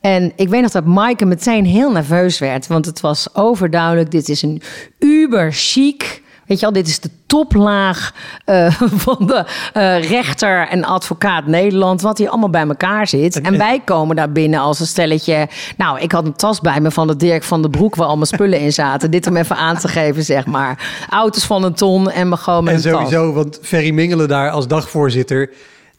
[0.01, 2.67] En ik weet nog dat Maaike meteen heel nerveus werd...
[2.67, 4.63] want het was overduidelijk, dit is een
[4.99, 8.15] uber chic Weet je al, dit is de toplaag
[8.47, 8.73] uh,
[9.07, 9.45] van de
[9.77, 13.41] uh, rechter en advocaat Nederland, wat hier allemaal bij elkaar zit.
[13.41, 15.49] En wij komen daar binnen als een stelletje.
[15.77, 18.27] Nou, ik had een tas bij me van de Dirk van de Broek waar allemaal
[18.27, 19.11] spullen in zaten.
[19.11, 21.07] Dit om even aan te geven, zeg maar.
[21.11, 24.67] Auto's van een ton en we gewoon met En sowieso, want Ferry Mingelen daar als
[24.67, 25.51] dagvoorzitter,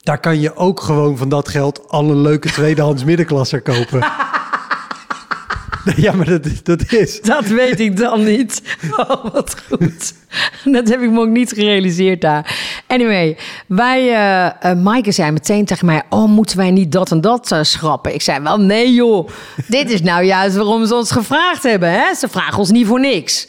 [0.04, 4.00] daar kan je ook gewoon van dat geld al een leuke tweedehands middenklasser kopen.
[5.96, 7.22] Ja, maar dat, is.
[7.22, 8.62] Dat weet ik dan niet.
[8.98, 10.14] Oh, wat goed.
[10.64, 12.58] Dat heb ik me ook niet gerealiseerd daar.
[12.88, 14.10] Anyway, wij,
[14.64, 16.04] uh, Maaike zei meteen tegen mij...
[16.10, 18.14] oh, moeten wij niet dat en dat uh, schrappen?
[18.14, 19.30] Ik zei wel, nee joh.
[19.68, 21.92] Dit is nou juist waarom ze ons gevraagd hebben.
[21.92, 22.14] Hè?
[22.14, 23.48] Ze vragen ons niet voor niks.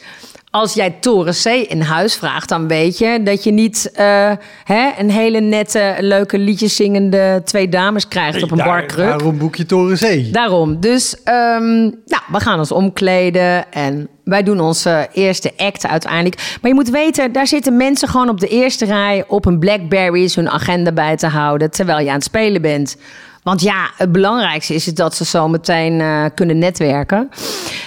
[0.55, 4.31] Als jij Toren C in huis vraagt, dan weet je dat je niet eh,
[4.63, 9.07] hè, een hele nette, leuke liedjes zingende twee dames krijgt op een Daar- barkruk.
[9.07, 10.33] Daarom boek je Toren C.
[10.33, 10.79] Daarom.
[10.79, 16.35] Dus ehm, nou, we gaan ons omkleden en wij doen onze eerste act uiteindelijk.
[16.61, 20.35] Maar je moet weten, daar zitten mensen gewoon op de eerste rij op een Blackberries
[20.35, 22.97] hun agenda bij te houden terwijl je aan het spelen bent.
[23.43, 27.29] Want ja, het belangrijkste is dat ze zo meteen eh, kunnen netwerken.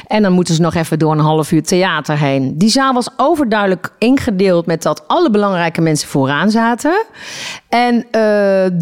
[0.06, 2.58] En dan moeten ze nog even door een half uur theater heen.
[2.58, 7.04] Die zaal was overduidelijk ingedeeld met dat alle belangrijke mensen vooraan zaten.
[7.68, 8.20] En eh,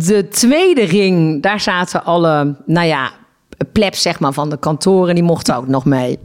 [0.07, 3.11] de tweede ring, daar zaten alle, nou ja,
[3.73, 5.15] plebs zeg maar, van de kantoren.
[5.15, 6.19] Die mochten ook nog mee.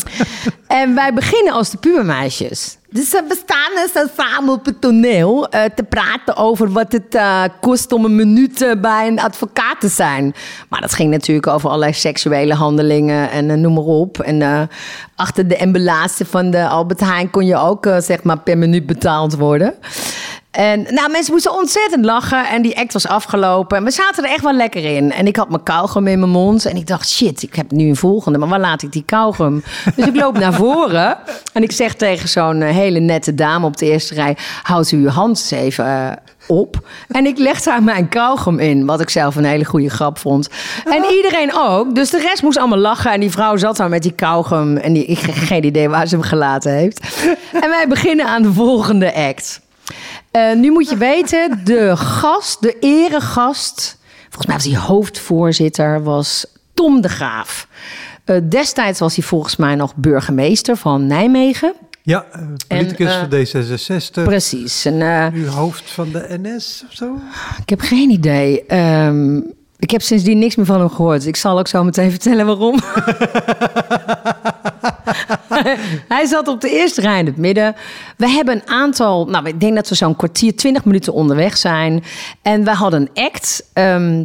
[0.66, 2.78] en wij beginnen als de pubermeisjes.
[2.92, 7.14] Dus we staan dus dan samen op het toneel eh, te praten over wat het
[7.14, 10.34] eh, kost om een minuut eh, bij een advocaat te zijn.
[10.68, 14.20] Maar dat ging natuurlijk over allerlei seksuele handelingen en noem maar op.
[14.20, 14.68] En
[15.16, 19.36] achter de emballage van de Albert Heijn kon je ook zeg maar per minuut betaald
[19.36, 19.74] worden.
[20.52, 23.76] En nou, mensen moesten ontzettend lachen en die act was afgelopen.
[23.76, 25.12] En we zaten er echt wel lekker in.
[25.12, 27.88] En ik had mijn kauwgum in mijn mond en ik dacht, shit, ik heb nu
[27.88, 29.62] een volgende, maar waar laat ik die kauwgum?
[29.96, 31.18] Dus ik loop naar voren
[31.52, 34.96] en ik zeg tegen zo'n eh, hele nette dame op de eerste rij, houd u
[34.96, 36.12] uw hand even eh,
[36.46, 36.88] op.
[37.08, 40.48] En ik leg daar mijn kauwgum in, wat ik zelf een hele goede grap vond.
[40.84, 43.12] En iedereen ook, dus de rest moest allemaal lachen.
[43.12, 46.06] En die vrouw zat daar met die kauwgum en die, ik heb geen idee waar
[46.06, 47.00] ze hem gelaten heeft.
[47.62, 49.60] En wij beginnen aan de volgende act.
[50.32, 56.46] Eh, nu moet je weten, de gast, de eregast, volgens mij was hij hoofdvoorzitter, was
[56.74, 57.68] Tom de Graaf.
[58.24, 61.74] Eh, destijds was hij volgens mij nog burgemeester van Nijmegen.
[62.02, 64.24] Ja, eh, politicus En, van D66.
[64.24, 64.84] Precies.
[64.84, 67.18] En, Nu hoofd van de NS of zo?
[67.60, 68.66] ik heb geen idee.
[68.66, 69.36] Ehm,
[69.78, 71.26] ik heb sindsdien niks meer van hem gehoord.
[71.26, 72.78] Ik zal ook zo meteen vertellen waarom.
[76.08, 77.74] Hij zat op de eerste rij in het midden.
[78.16, 82.04] We hebben een aantal, nou, ik denk dat we zo'n kwartier, twintig minuten onderweg zijn.
[82.42, 83.64] En we hadden een act.
[83.72, 84.24] ehm,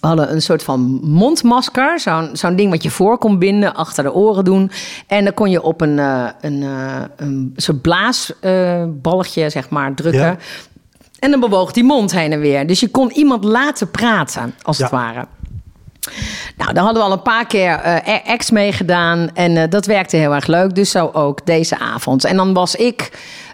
[0.00, 4.04] we hadden een soort van mondmasker, zo'n zo'n ding wat je voor kon binden, achter
[4.04, 4.70] de oren doen.
[5.06, 10.20] En dan kon je op een, eh, een, eh, een soort blaasbalgje, zeg maar, drukken.
[10.20, 10.36] Ja.
[11.18, 12.66] En dan bewoog die mond heen en weer.
[12.66, 15.26] Dus je kon iemand laten praten, als het ware.
[16.56, 19.30] Nou, daar hadden we al een paar keer eh ex meegedaan.
[19.34, 20.74] En eh, dat werkte heel erg leuk.
[20.74, 22.24] Dus zo ook deze avond.
[22.24, 23.10] En dan was ik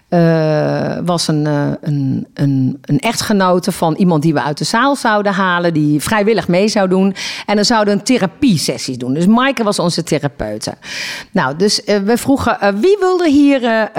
[0.09, 1.45] eh, was een,
[1.81, 5.73] een, een, een echtgenote van iemand die we uit de zaal zouden halen.
[5.73, 7.15] Die vrijwillig mee zou doen.
[7.45, 9.13] En dan zouden we een therapiesessie doen.
[9.13, 10.73] Dus Maaike was onze therapeute.
[11.31, 13.89] Nou, dus we vroegen wie wilde hier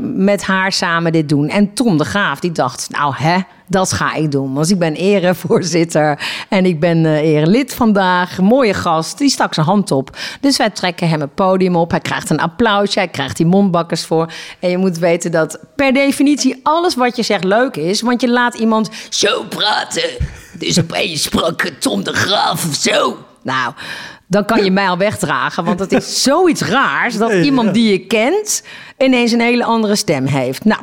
[0.00, 1.48] met haar samen dit doen.
[1.48, 3.38] En Tom de Graaf die dacht, nou hè...
[3.68, 4.54] Dat ga ik doen.
[4.54, 8.40] Want ik ben erevoorzitter en ik ben eh erelid vandaag.
[8.40, 9.18] Mooie gast.
[9.18, 10.16] Die stak zijn hand op.
[10.40, 11.90] Dus wij trekken hem het podium op.
[11.90, 12.98] Hij krijgt een applausje.
[12.98, 14.32] Hij krijgt die mondbakkers voor.
[14.60, 18.00] En je moet weten dat per definitie alles wat je zegt leuk is.
[18.00, 20.10] Want je laat iemand zo praten.
[20.58, 23.16] Dus opeens sprak Tom de Graaf of zo.
[23.42, 23.72] Nou,
[24.26, 25.64] dan kan je mij al wegdragen.
[25.64, 28.62] Want het is zoiets raars dat iemand die je kent
[28.98, 30.64] ineens een hele andere stem heeft.
[30.64, 30.80] Nou.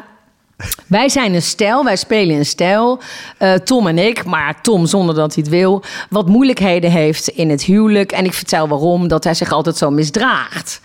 [0.88, 3.00] Wij zijn een stijl, wij spelen een stijl.
[3.38, 7.50] Eh, Tom en ik, maar Tom zonder dat hij het wil, wat moeilijkheden heeft in
[7.50, 8.12] het huwelijk.
[8.12, 10.82] En ik vertel waarom, dat hij zich altijd zo misdraagt.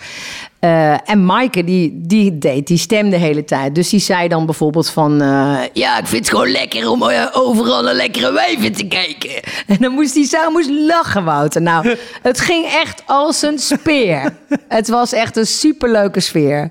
[0.61, 3.75] Eh, en Maaike, die, die deed die stem de hele tijd.
[3.75, 5.21] Dus die zei dan bijvoorbeeld van...
[5.23, 7.03] eh, ja, ik vind het gewoon lekker om
[7.33, 9.31] overal naar lekkere wijven te kijken.
[9.67, 11.63] En dan moest hij zo moest lachen, Wouter.
[11.63, 14.37] Nou, het ging echt als een speer.
[14.69, 16.71] Het was echt een superleuke sfeer.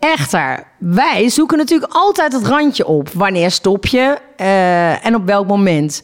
[0.00, 3.08] Echter, wij zoeken natuurlijk altijd het randje op.
[3.08, 6.02] Wanneer stop je eh, en op welk moment?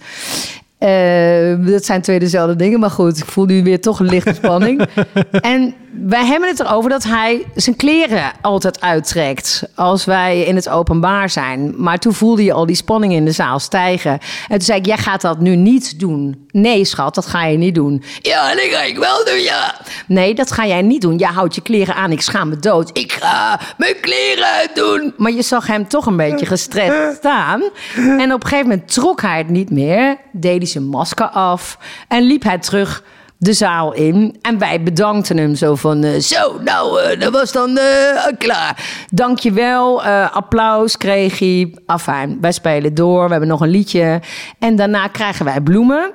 [0.78, 4.34] Eh, dat zijn twee dezelfde dingen, maar goed, ik voel nu weer toch een lichte
[4.34, 4.88] spanning.
[5.40, 10.68] en wij hebben het erover dat hij zijn kleren altijd uittrekt als wij in het
[10.68, 11.74] openbaar zijn.
[11.76, 14.12] Maar toen voelde je al die spanning in de zaal stijgen.
[14.48, 16.46] En toen zei ik, jij gaat dat nu niet doen.
[16.50, 18.02] Nee, schat, dat ga je niet doen.
[18.20, 19.74] Ja, dat ga ik wel doen, ja.
[20.06, 21.16] Nee, dat ga jij niet doen.
[21.16, 22.90] Jij houdt je kleren aan, ik schaam me dood.
[22.92, 25.14] Ik ga mijn kleren uitdoen.
[25.16, 27.62] Maar je zag hem toch een beetje gestrest staan.
[27.96, 30.16] En op een gegeven moment trok hij het niet meer.
[30.32, 31.78] Deed hij zijn masker af.
[32.08, 33.02] En liep hij terug
[33.38, 34.36] de zaal in.
[34.42, 36.04] En wij bedankten hem zo van...
[36.04, 39.04] eh, zo, nou, eh, dat was dan eh, klaar.
[39.10, 40.04] Dankjewel.
[40.32, 41.74] applaus kreeg hij.
[41.86, 43.24] Afijn, wij spelen door.
[43.24, 44.20] We hebben nog een liedje.
[44.58, 46.12] En daarna krijgen wij bloemen.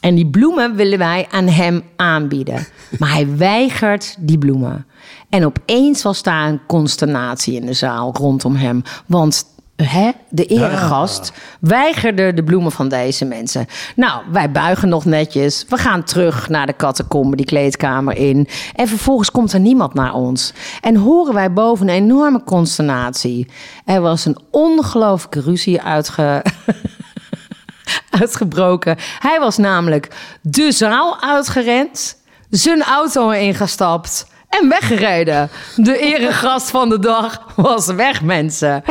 [0.00, 2.66] En die bloemen willen wij aan hem aanbieden.
[2.98, 4.86] Maar hij weigert die bloemen.
[5.28, 8.82] En opeens was daar een consternatie in de zaal rondom hem.
[9.06, 9.44] Want
[9.84, 13.66] hè, de eregast, weigerde de bloemen van deze mensen.
[13.96, 15.64] Nou, wij buigen nog netjes.
[15.68, 18.48] We gaan terug naar de catacombe, die kleedkamer in.
[18.74, 20.52] En vervolgens komt er niemand naar ons.
[20.80, 23.48] En horen wij boven een enorme consternatie.
[23.84, 26.42] Er was een ongelooflijke ruzie uitge...
[28.20, 28.96] uitgebroken.
[29.18, 30.08] Hij was namelijk
[30.42, 32.16] de zaal uitgerend,
[32.50, 35.50] zijn auto ingestapt en weggereden.
[35.76, 38.82] De eregast van de dag was weg, mensen.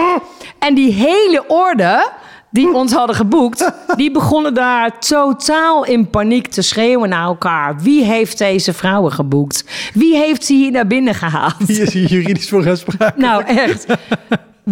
[0.59, 2.07] En die hele orde
[2.51, 7.79] die ons hadden geboekt, die begonnen daar totaal in paniek te schreeuwen naar elkaar.
[7.81, 9.63] Wie heeft deze vrouwen geboekt?
[9.93, 11.67] Wie heeft ze hier naar binnen gehaald?
[11.67, 13.21] Hier is hier juridisch voor gaan spraken.
[13.21, 13.85] Nou, echt.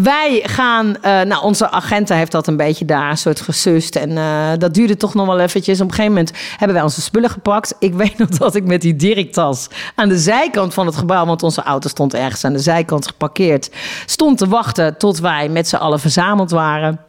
[0.03, 3.95] Wij gaan, eh, nou, onze agenten heeft dat een beetje daar een soort gesust.
[3.95, 5.81] En eh, dat duurde toch nog wel eventjes.
[5.81, 7.75] Op een gegeven moment hebben wij onze spullen gepakt.
[7.79, 11.43] Ik weet nog dat ik met die Dirktas aan de zijkant van het gebouw, want
[11.43, 13.71] onze auto stond ergens aan de zijkant geparkeerd,
[14.05, 16.99] stond te wachten tot wij met z'n allen verzameld waren.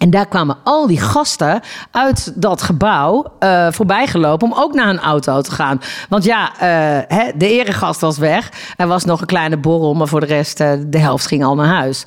[0.00, 4.88] En daar kwamen al die gasten uit dat gebouw uh, voorbij gelopen om ook naar
[4.88, 5.80] een auto te gaan.
[6.08, 6.58] Want ja, uh,
[7.08, 8.52] hè, de eregast was weg.
[8.76, 11.54] Er was nog een kleine borrel, maar voor de rest, uh, de helft ging al
[11.54, 12.06] naar huis.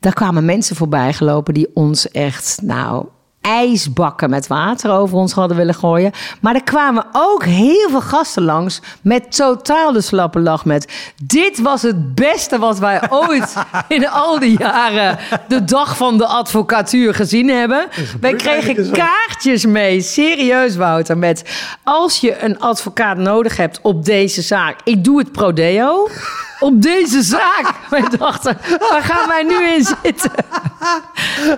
[0.00, 3.06] Daar kwamen mensen voorbij gelopen die ons echt, nou,
[3.44, 6.12] ijsbakken met water over ons hadden willen gooien.
[6.40, 11.12] Maar er kwamen ook heel veel gasten langs met totaal de slappe lach met...
[11.22, 13.54] dit was het beste wat wij ooit
[13.88, 15.18] in al die jaren
[15.48, 17.88] de dag van de advocatuur gezien hebben.
[18.20, 21.44] Wij kregen kaartjes mee, serieus Wouter, met...
[21.82, 26.08] als je een advocaat nodig hebt op deze zaak, ik doe het prodeo
[26.64, 27.74] op deze zaak.
[27.90, 28.58] Wij dachten,
[28.90, 30.30] waar gaan wij nu in zitten?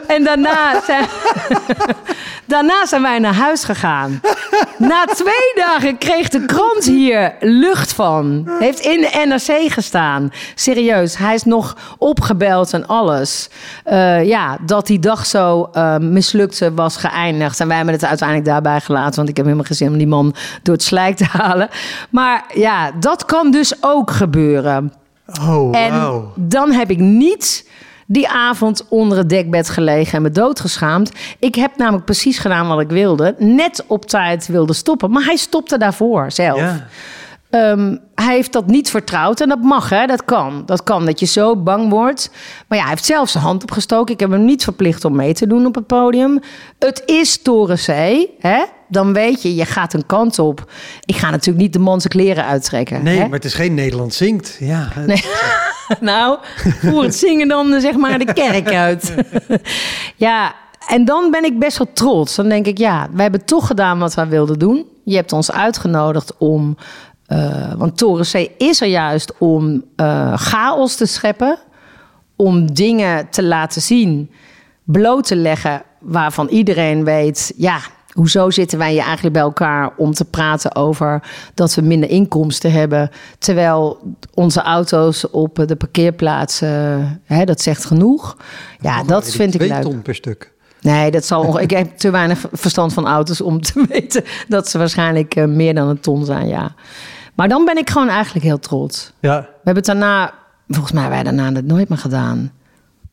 [0.06, 1.06] En daarna zijn,
[2.54, 4.20] daarna zijn wij naar huis gegaan.
[4.78, 8.48] Na twee dagen kreeg de krant hier lucht van.
[8.58, 10.30] Heeft in de NRC gestaan.
[10.54, 13.48] Serieus, hij is nog opgebeld en alles.
[13.86, 17.60] Uh, ja, dat die dag zo uh, mislukte was geëindigd.
[17.60, 19.16] En wij hebben het uiteindelijk daarbij gelaten.
[19.16, 21.68] Want ik heb helemaal gezin om die man door het slijk te halen.
[22.10, 24.92] Maar ja, dat kan dus ook gebeuren.
[25.40, 26.24] Oh, en wow.
[26.34, 27.68] dan heb ik niet
[28.06, 31.12] die avond onder het dekbed gelegen en me doodgeschaamd.
[31.38, 33.34] Ik heb namelijk precies gedaan wat ik wilde.
[33.38, 35.10] Net op tijd wilde stoppen.
[35.10, 36.58] Maar hij stopte daarvoor zelf.
[36.58, 36.86] Ja.
[37.56, 40.06] Um, hij heeft dat niet vertrouwd en dat mag, hè?
[40.06, 40.62] dat kan.
[40.66, 42.30] Dat kan, dat je zo bang wordt.
[42.68, 44.14] Maar ja, hij heeft zelf zijn hand opgestoken.
[44.14, 46.40] Ik heb hem niet verplicht om mee te doen op het podium.
[46.78, 48.64] Het is Toren C, hè?
[48.88, 50.70] dan weet je, je gaat een kant op.
[51.04, 53.02] Ik ga natuurlijk niet de man zijn kleren uittrekken.
[53.02, 53.22] Nee, hè?
[53.22, 54.56] maar het is geen Nederland zingt.
[54.60, 55.24] Ja, Nee.
[56.00, 56.38] nou,
[56.82, 59.14] voor het zingen dan eh, zeg maar de kerk uit.
[60.16, 60.54] ja,
[60.88, 62.34] en dan ben ik best wel trots.
[62.34, 64.86] Dan denk ik, ja, wij hebben toch gedaan wat wij wilden doen.
[65.04, 66.76] Je hebt ons uitgenodigd om...
[67.28, 71.58] Uh, want Toren C is er juist om uh, chaos te scheppen.
[72.36, 74.30] Om dingen te laten zien,
[74.84, 75.82] bloot te leggen...
[76.00, 77.78] waarvan iedereen weet, ja,
[78.16, 81.22] Hoezo zitten wij hier eigenlijk bij elkaar om te praten over
[81.54, 84.00] dat we minder inkomsten hebben, terwijl
[84.34, 88.36] onze auto's op de parkeerplaatsen, hè, dat zegt genoeg.
[88.80, 89.82] Ja, dat vind ik twee leuk.
[89.82, 90.52] ton per stuk.
[90.80, 94.78] Nee, dat zal ik heb te weinig verstand van auto's om te weten dat ze
[94.78, 96.74] waarschijnlijk uh, meer dan een ton zijn, ja.
[97.36, 99.12] Maar dan ben ik gewoon eigenlijk heel trots.
[99.20, 100.34] Ja, We hebben het daarna,
[100.68, 102.52] volgens mij wij daarna het nooit meer gedaan.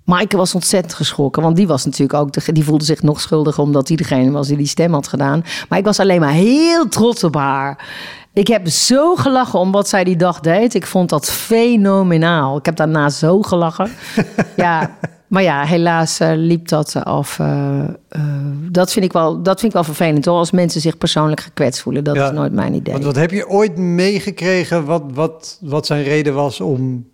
[0.03, 3.63] Maaike was ontzettend geschrokken, want die was natuurlijk ook, de, die voelde zich nog schuldiger
[3.63, 5.43] omdat hij degene was die die stem had gedaan.
[5.69, 7.88] Maar ik was alleen maar heel trots op haar.
[8.34, 10.74] Ik heb zo gelachen om wat zij die dag deed.
[10.74, 12.58] Ik vond dat fenomenaal.
[12.58, 13.92] Ik heb daarna zo gelachen.
[14.56, 17.40] ja, maar ja, helaas uh, liep dat af.
[17.40, 17.84] Uh,
[18.18, 18.24] uh,
[18.72, 20.38] dat, vind ik wel, dat vind ik wel vervelend hoor.
[20.38, 22.04] Als mensen zich persoonlijk gekwetst voelen.
[22.04, 22.26] Dat Ja.
[22.26, 22.94] is nooit mijn idee.
[22.94, 27.12] want wat heb je ooit meegekregen wat, wat, wat zijn reden was om...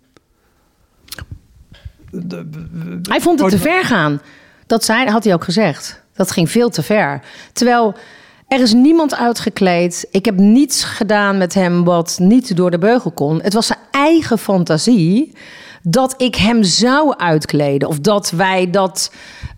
[3.02, 4.20] Hij vond het te ver gaan.
[4.66, 6.02] Dat zei, had hij ook gezegd.
[6.14, 7.22] Dat ging veel te ver.
[7.52, 7.94] Terwijl
[8.50, 10.06] er is niemand uitgekleed.
[10.10, 13.42] Ik heb niets gedaan met hem wat niet door de beugel kon.
[13.42, 15.32] Het was zijn eigen fantasie
[15.82, 17.88] dat ik hem zou uitkleden.
[17.88, 19.12] Of dat wij dat...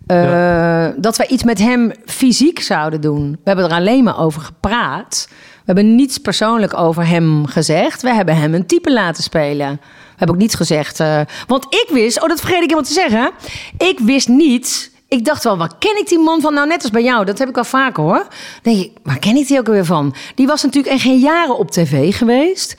[0.07, 3.31] Uh, dat wij iets met hem fysiek zouden doen.
[3.31, 5.27] We hebben er alleen maar over gepraat.
[5.29, 8.01] We hebben niets persoonlijk over hem gezegd.
[8.01, 9.69] We hebben hem een type laten spelen.
[9.81, 10.99] We hebben ook niet gezegd.
[10.99, 13.31] Uh, want ik wist, oh, dat vergeet ik helemaal te zeggen.
[13.77, 14.91] Ik wist niet.
[15.07, 16.53] Ik dacht wel, waar ken ik die man van?
[16.53, 18.27] Nou, net als bij jou, dat heb ik al vaker hoor.
[18.61, 20.15] Dan denk ik, waar ken ik die ook weer van?
[20.35, 22.75] Die was natuurlijk geen jaren op tv geweest.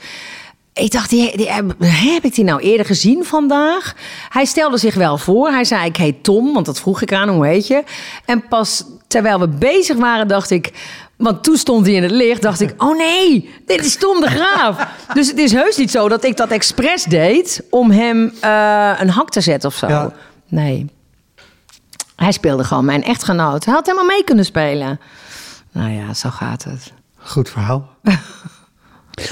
[0.73, 3.95] Ik dacht, die, die, heb ik die nou eerder gezien vandaag?
[4.29, 5.49] Hij stelde zich wel voor.
[5.49, 7.83] Hij zei, ik heet Tom, want dat vroeg ik aan, hoe heet je?
[8.25, 10.71] En pas terwijl we bezig waren, dacht ik...
[11.17, 14.27] Want toen stond hij in het licht, dacht ik, oh nee, dit is Tom de
[14.27, 14.87] Graaf.
[15.13, 19.09] dus het is heus niet zo dat ik dat expres deed om hem uh, een
[19.09, 19.87] hak te zetten of zo.
[19.87, 20.13] Ja.
[20.47, 20.94] Nee.
[22.15, 23.65] Hij speelde gewoon mijn echtgenoot.
[23.65, 24.99] Hij had helemaal mee kunnen spelen.
[25.71, 26.93] Nou ja, zo gaat het.
[27.17, 27.89] Goed verhaal.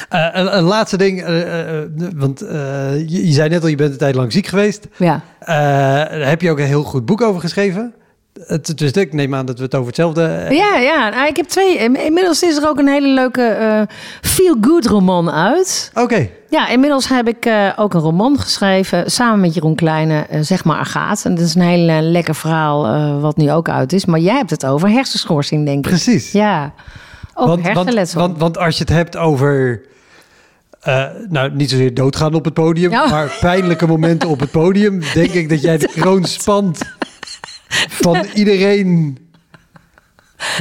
[0.09, 3.91] Eh, een, een laatste ding, eh, eh, want je, je zei net al, je bent
[3.91, 4.87] een tijd lang ziek geweest.
[4.97, 5.21] Ja.
[5.45, 7.93] Daar heb je ook een heel goed boek over geschreven.
[8.47, 10.21] Het, dus ik neem aan dat we het over hetzelfde...
[10.49, 11.09] Ja, ja.
[11.09, 11.77] Nou, ik heb twee.
[11.77, 13.81] Inmiddels is er ook een hele leuke eh,
[14.21, 15.91] feel-good roman uit.
[15.93, 20.39] Oké, Ja, inmiddels heb ik eh, ook een roman geschreven samen met Jeroen Kleine, eh,
[20.41, 21.25] zeg maar Agaat.
[21.25, 24.05] En dat is een heel eh, lekker verhaal eh, wat nu ook uit is.
[24.05, 25.91] Maar jij hebt het over hersenschorsing, denk ik.
[25.91, 26.31] precies.
[26.31, 26.73] Ja,
[27.33, 28.19] over want, want, hersenletsel.
[28.19, 29.81] want, want als je het hebt over...
[30.81, 33.09] eh, nou, niet zozeer doodgaan op het podium, Ja.
[33.09, 35.01] maar pijnlijke momenten op het podium.
[35.13, 36.79] Denk ik dat jij de kroon spant
[37.89, 39.17] van iedereen.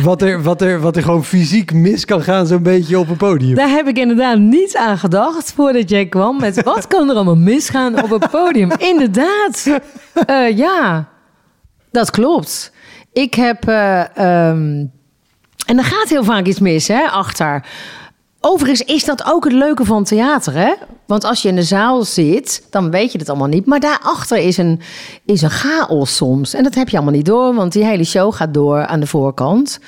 [0.03, 3.17] Wat er, wat, er, wat er gewoon fysiek mis kan gaan, zo'n beetje op een
[3.17, 3.55] podium.
[3.55, 7.37] Daar heb ik inderdaad niet aan gedacht voordat jij kwam met wat kan er allemaal
[7.37, 8.71] misgaan op het podium.
[8.79, 9.67] Inderdaad.
[10.27, 11.09] Eh, ja,
[11.91, 12.73] dat klopt.
[13.13, 13.69] Ik heb.
[13.69, 14.87] eh, ehm,
[15.67, 17.65] en er gaat heel vaak iets mis, hè, achter.
[18.45, 20.73] Overigens is dat ook het leuke van theater, hè?
[21.07, 23.67] Want als je in de zaal zit, dan weet je het allemaal niet.
[23.67, 24.81] Maar daarachter is een,
[25.25, 26.55] is een chaos soms.
[26.55, 29.07] En dat heb je allemaal niet door, want die hele show gaat door aan de
[29.07, 29.81] voorkant.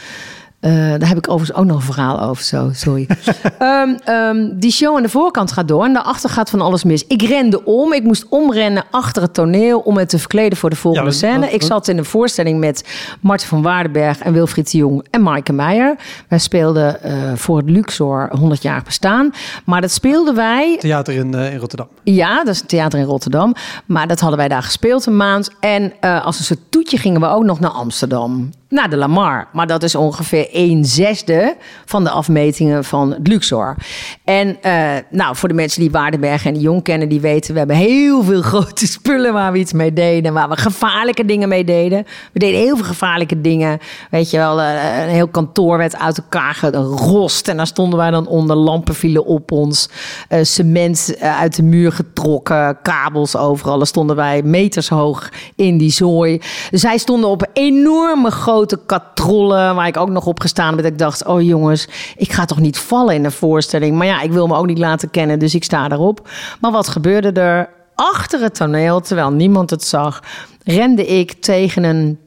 [0.65, 3.07] Eh, daar heb ik overigens ook nog een verhaal over, zo, sorry.
[3.59, 7.07] Ehm, ehm, die show aan de voorkant gaat door en daarachter gaat van alles mis.
[7.07, 10.77] Ik rende om, ik moest omrennen achter het toneel om me te verkleden voor de
[10.77, 11.51] volgende Ja, scène.
[11.51, 12.85] Ik zat in een voorstelling met
[13.21, 15.97] Marten van Waardenberg en Wilfried de Jong en Maaike Meijer.
[16.29, 19.31] Wij speelden eh, voor het Luxor 100 jaar bestaan.
[19.65, 21.89] Maar dat speelden wij Theater in, eh, in Rotterdam.
[22.03, 23.55] ja, dat is een theater in Rotterdam.
[23.87, 25.51] Maar dat hadden wij daar gespeeld een maand.
[25.61, 28.51] En als een soort toetje gingen we ook nog naar Amsterdam.
[28.75, 29.49] Naar de Lamar.
[29.53, 33.77] Maar dat is ongeveer een zesde van de afmetingen van Luxor.
[34.25, 37.53] En eh, nou, voor de mensen die Waardenberg en de Jong kennen, die weten...
[37.53, 40.33] we hebben heel veel grote spullen waar we iets mee deden.
[40.33, 42.05] Waar we gevaarlijke dingen mee deden.
[42.33, 43.79] We deden heel veel gevaarlijke dingen.
[44.11, 47.49] Weet je wel, eh, een heel kantoor werd uit elkaar gerost.
[47.49, 48.57] En daar stonden wij dan onder.
[48.57, 49.89] Lampen vielen op ons.
[50.29, 52.79] Eh, cement uit de muur getrokken.
[52.83, 53.77] Kabels overal.
[53.77, 56.41] Daar stonden wij meters hoog in die zooi.
[56.70, 59.75] Zij stonden op enorme grote katrollen.
[59.75, 60.85] Waar ik ook nog op gestaan ben.
[60.85, 63.97] Ik dacht, oh jongens, ik ga toch niet vallen in de voorstelling.
[63.97, 65.39] Maar ja, ik wil me ook niet laten kennen.
[65.39, 66.29] Dus ik sta erop.
[66.61, 67.69] Maar wat gebeurde er?
[67.95, 70.23] Achter het toneel, terwijl niemand het zag,
[70.65, 72.19] rende ik tegen een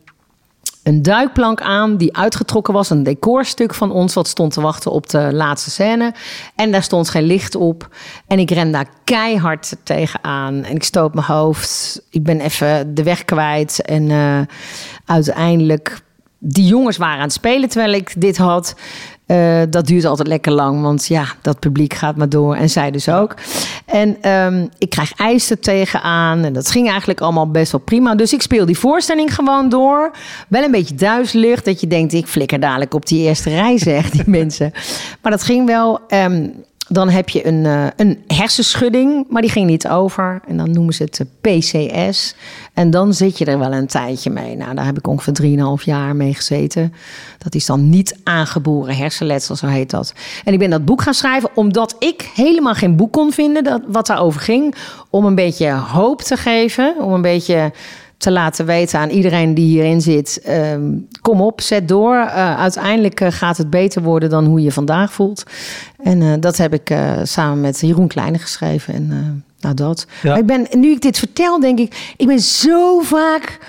[0.87, 2.89] een duikplank aan die uitgetrokken was.
[2.89, 6.13] Een decorstuk van ons wat stond te wachten op de laatste scène.
[6.55, 7.95] En daar stond geen licht op.
[8.27, 10.63] En ik ren daar keihard tegenaan.
[10.63, 12.01] En ik stoot mijn hoofd.
[12.09, 13.81] Ik ben even de weg kwijt.
[13.81, 14.39] En eh,
[15.05, 16.05] uiteindelijk...
[16.39, 18.75] Die jongens waren aan het spelen terwijl ik dit had.
[19.27, 22.55] Eh, dat duurt altijd lekker lang, want ja, dat publiek gaat maar door.
[22.55, 23.33] En zij dus ook.
[23.85, 25.11] En ehm, ik krijg
[25.49, 26.43] er tegenaan.
[26.43, 28.15] En dat ging eigenlijk allemaal best wel prima.
[28.15, 30.11] Dus ik speel die voorstelling gewoon door.
[30.47, 31.61] Wel een beetje duizelig.
[31.63, 34.71] Dat je denkt, ik flikker dadelijk op die eerste rij, zeg die mensen.
[35.21, 35.99] Maar dat ging wel.
[36.07, 36.47] Ehm,
[36.87, 40.41] dan heb je een, eh, een hersenschudding, maar die ging niet over.
[40.47, 42.35] En dan noemen ze het de PCS.
[42.73, 44.55] En dan zit je er wel een tijdje mee.
[44.55, 46.93] Nou, daar heb ik ongeveer 3,5 jaar mee gezeten.
[47.37, 50.13] Dat is dan niet aangeboren hersenletsel, zo heet dat.
[50.43, 53.81] En ik ben dat boek gaan schrijven omdat ik helemaal geen boek kon vinden dat,
[53.87, 54.75] wat daarover ging.
[55.09, 57.71] Om een beetje hoop te geven, om een beetje
[58.17, 60.91] te laten weten aan iedereen die hierin zit: ehm,
[61.21, 62.15] kom op, zet door.
[62.15, 65.43] Eh, uiteindelijk eh, gaat het beter worden dan hoe je vandaag voelt.
[66.03, 68.93] En eh, dat heb ik samen met Jeroen Kleine geschreven.
[68.93, 70.05] En nou, dat.
[70.21, 70.29] Ja.
[70.29, 73.59] Maar ik ben, nu ik dit vertel, denk ik: ik ben zo vaak.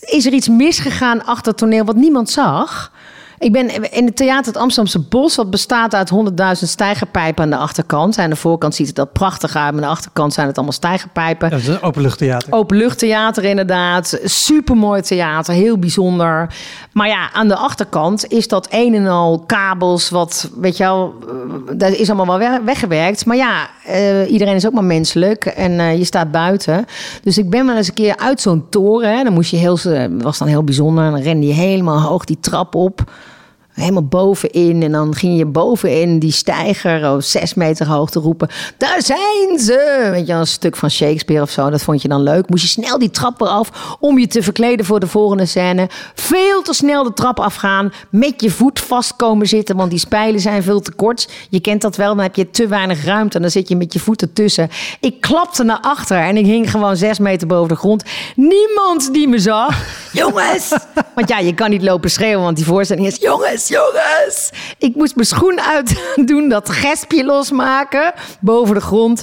[0.00, 2.92] Is er iets misgegaan achter het toneel wat niemand zag?
[3.38, 7.56] Ik ben in het theater het Amsterdamse Bos, wat bestaat uit 100.000 stijgerpijpen aan de
[7.56, 8.18] achterkant.
[8.18, 10.74] Aan de voorkant ziet het dat prachtig uit, maar aan de achterkant zijn het allemaal
[10.74, 11.50] stijgerpijpen.
[11.50, 12.52] Dat is een openluchttheater.
[12.52, 14.18] Openluchttheater inderdaad.
[14.24, 16.54] Supermooi theater, heel bijzonder.
[16.92, 21.14] Maar ja, aan de achterkant is dat een en al kabels, wat, weet je wel,
[21.28, 23.26] eh, dat is allemaal wel we- weggewerkt.
[23.26, 26.84] Maar ja, eh, iedereen is ook maar menselijk en eh, je staat buiten.
[27.22, 29.78] Dus ik ben wel eens een keer uit zo'n toren, hè, dan moest je heel,
[30.18, 33.02] was dan heel bijzonder, en dan rende je helemaal hoog die trap op.
[33.74, 34.82] Helemaal bovenin.
[34.82, 38.48] En dan ging je bovenin die steiger, oh, zes meter hoog te roepen.
[38.78, 40.08] Daar zijn ze!
[40.10, 41.70] Weet je, een stuk van Shakespeare of zo.
[41.70, 42.48] Dat vond je dan leuk.
[42.48, 45.88] Moest je snel die trap eraf om je te verkleden voor de volgende scène.
[46.14, 47.92] Veel te snel de trap afgaan.
[48.10, 51.28] Met je voet vast komen zitten, want die spijlen zijn veel te kort.
[51.50, 53.36] Je kent dat wel, dan heb je te weinig ruimte.
[53.36, 54.70] En dan zit je met je voeten tussen.
[55.00, 58.02] Ik klapte naar achter en ik hing gewoon zes meter boven de grond.
[58.36, 59.84] Niemand die me zag.
[60.12, 60.72] Jongens!
[61.14, 63.16] Want ja, je kan niet lopen schreeuwen, want die voorstelling is...
[63.16, 63.63] Jongens!
[63.68, 64.50] Jongens, jongens.
[64.78, 69.22] Ik moest mijn schoen uitdoen, dat gespje losmaken boven de grond.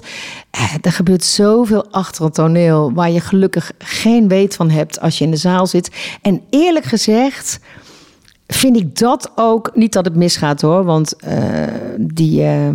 [0.51, 5.17] Eh, er gebeurt zoveel achter het toneel waar je gelukkig geen weet van hebt als
[5.17, 5.91] je in de zaal zit.
[6.21, 7.59] En eerlijk gezegd
[8.47, 11.63] vind ik dat ook, niet dat het misgaat hoor, want uh,
[11.97, 12.41] die...
[12.41, 12.69] Uh,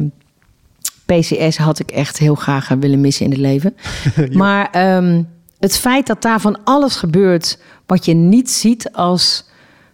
[1.07, 3.77] PCS had ik echt heel graag willen missen in het leven.
[4.39, 9.49] Maar um, het feit dat daar van alles gebeurt wat je niet ziet als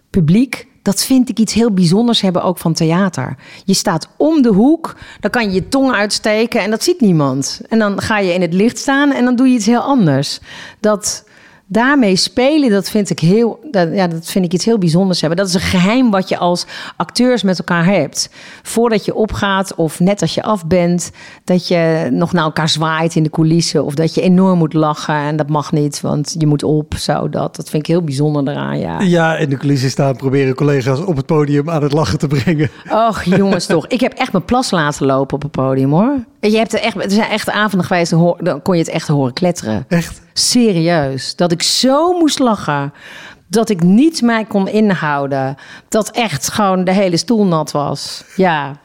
[0.09, 3.35] publiek, dat vind ik iets heel bijzonders hebben ook van theater.
[3.65, 7.61] Je staat om de hoek, dan kan je je tong uitsteken en dat ziet niemand.
[7.69, 10.39] En dan ga je in het licht staan en dan doe je iets heel anders.
[10.79, 11.23] Dat
[11.67, 15.39] daarmee spelen, dat vind ik heel, dat, ja, dat vind ik iets heel bijzonders hebben.
[15.39, 16.65] Dat is een geheim wat je als
[16.97, 18.29] acteurs met elkaar hebt.
[18.63, 21.11] Voordat je opgaat of net als je af bent,
[21.43, 25.15] dat je nog naar elkaar zwaait in de coulissen of dat je enorm moet lachen
[25.15, 27.55] en dat mag niet, want je moet op, zo dat.
[27.55, 29.01] Dat vind ik heel bijzonder eraan, ja.
[29.01, 32.69] Ja, in de coulissen staan proberen collega's op het podium aan het lachen te brengen.
[32.91, 33.87] Och, jongens toch.
[33.87, 36.15] Ik heb echt mijn plas laten lopen op het podium, hoor.
[36.39, 39.33] Je hebt er, echt, er zijn echt avonden geweest, dan kon je het echt horen
[39.33, 39.85] kletteren.
[39.87, 40.21] Echt?
[40.33, 41.35] Serieus.
[41.35, 42.93] Dat ik zo moest lachen.
[43.47, 45.55] Dat ik niet mij kon inhouden.
[45.89, 48.23] Dat echt gewoon de hele stoel nat was.
[48.35, 48.77] Ja.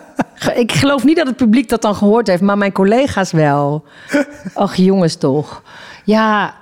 [0.54, 3.84] ik geloof niet dat het publiek dat dan gehoord heeft, maar mijn collega's wel.
[4.54, 5.62] Ach, jongens toch.
[6.04, 6.54] Ja,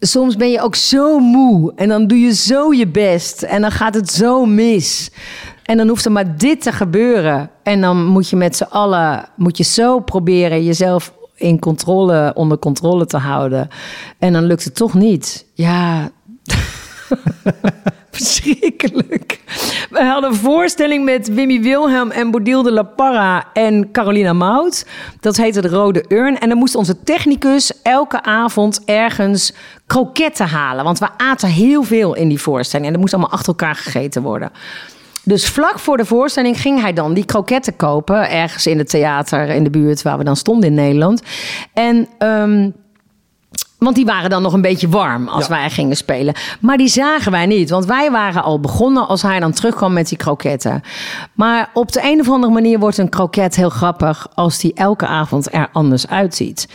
[0.00, 3.70] soms ben je ook zo moe en dan doe je zo je best en dan
[3.70, 5.10] gaat het zo mis.
[5.62, 7.50] En dan hoeft er maar dit te gebeuren.
[7.62, 11.12] En dan moet je met z'n allen, moet je zo proberen jezelf
[11.42, 13.68] in controle, onder controle te houden.
[14.18, 15.46] En dan lukt het toch niet.
[15.54, 16.10] Ja.
[18.10, 19.40] Verschrikkelijk.
[19.90, 24.86] We hadden een voorstelling met Wimmy Wilhelm en Bodil de La Parra en Carolina Mout.
[25.20, 26.38] Dat heette de Rode Urn.
[26.38, 29.52] En dan moest onze technicus elke avond ergens
[29.86, 30.84] kroketten halen.
[30.84, 32.86] Want we aten heel veel in die voorstelling.
[32.86, 34.50] En dat moest allemaal achter elkaar gegeten worden.
[35.24, 38.30] Dus vlak voor de voorstelling ging hij dan die kroketten kopen.
[38.30, 41.22] Ergens in het theater in de buurt waar we dan stonden in Nederland.
[41.72, 42.08] En.
[42.18, 42.80] Um,
[43.82, 46.34] want die waren dan nog een beetje warm als wij gingen spelen.
[46.60, 47.70] Maar die zagen wij niet.
[47.70, 50.82] Want wij waren al begonnen als hij dan terugkwam met die kroketten.
[51.32, 55.06] Maar op de een of andere manier wordt een kroket heel grappig als die elke
[55.06, 56.68] avond er anders uitziet.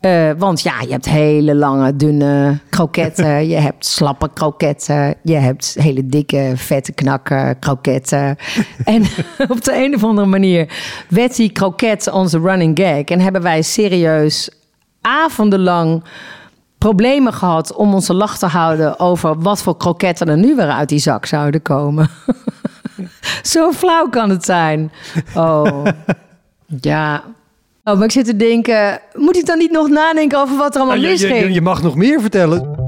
[0.00, 3.48] Uh, want ja, je hebt hele lange, dunne kroketten.
[3.48, 5.14] je hebt slappe kroketten.
[5.22, 8.36] Je hebt hele dikke, vette knakken kroketten.
[8.84, 9.02] en
[9.48, 10.72] op de een of andere manier
[11.08, 13.04] werd die kroket onze running gag.
[13.04, 14.50] En hebben wij serieus
[15.00, 16.04] avondenlang
[16.78, 20.88] problemen gehad om onze lach te houden over wat voor kroketten er nu weer uit
[20.88, 22.08] die zak zouden komen.
[23.42, 24.92] Zo flauw kan het zijn.
[25.34, 25.84] Oh.
[26.80, 27.22] Ja,
[27.84, 30.80] Oh, maar ik zit te denken, moet ik dan niet nog nadenken over wat er
[30.80, 31.38] allemaal nou, misging?
[31.38, 32.78] Je, je, je mag nog meer vertellen.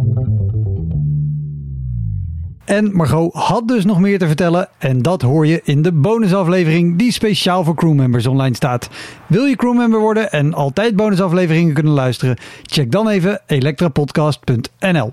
[2.64, 4.68] En Margot had dus nog meer te vertellen.
[4.78, 8.88] En dat hoor je in de bonusaflevering die speciaal voor crewmembers online staat.
[9.26, 12.36] Wil je crewmember worden en altijd bonusafleveringen kunnen luisteren?
[12.62, 15.12] Check dan even elektrapodcast.nl.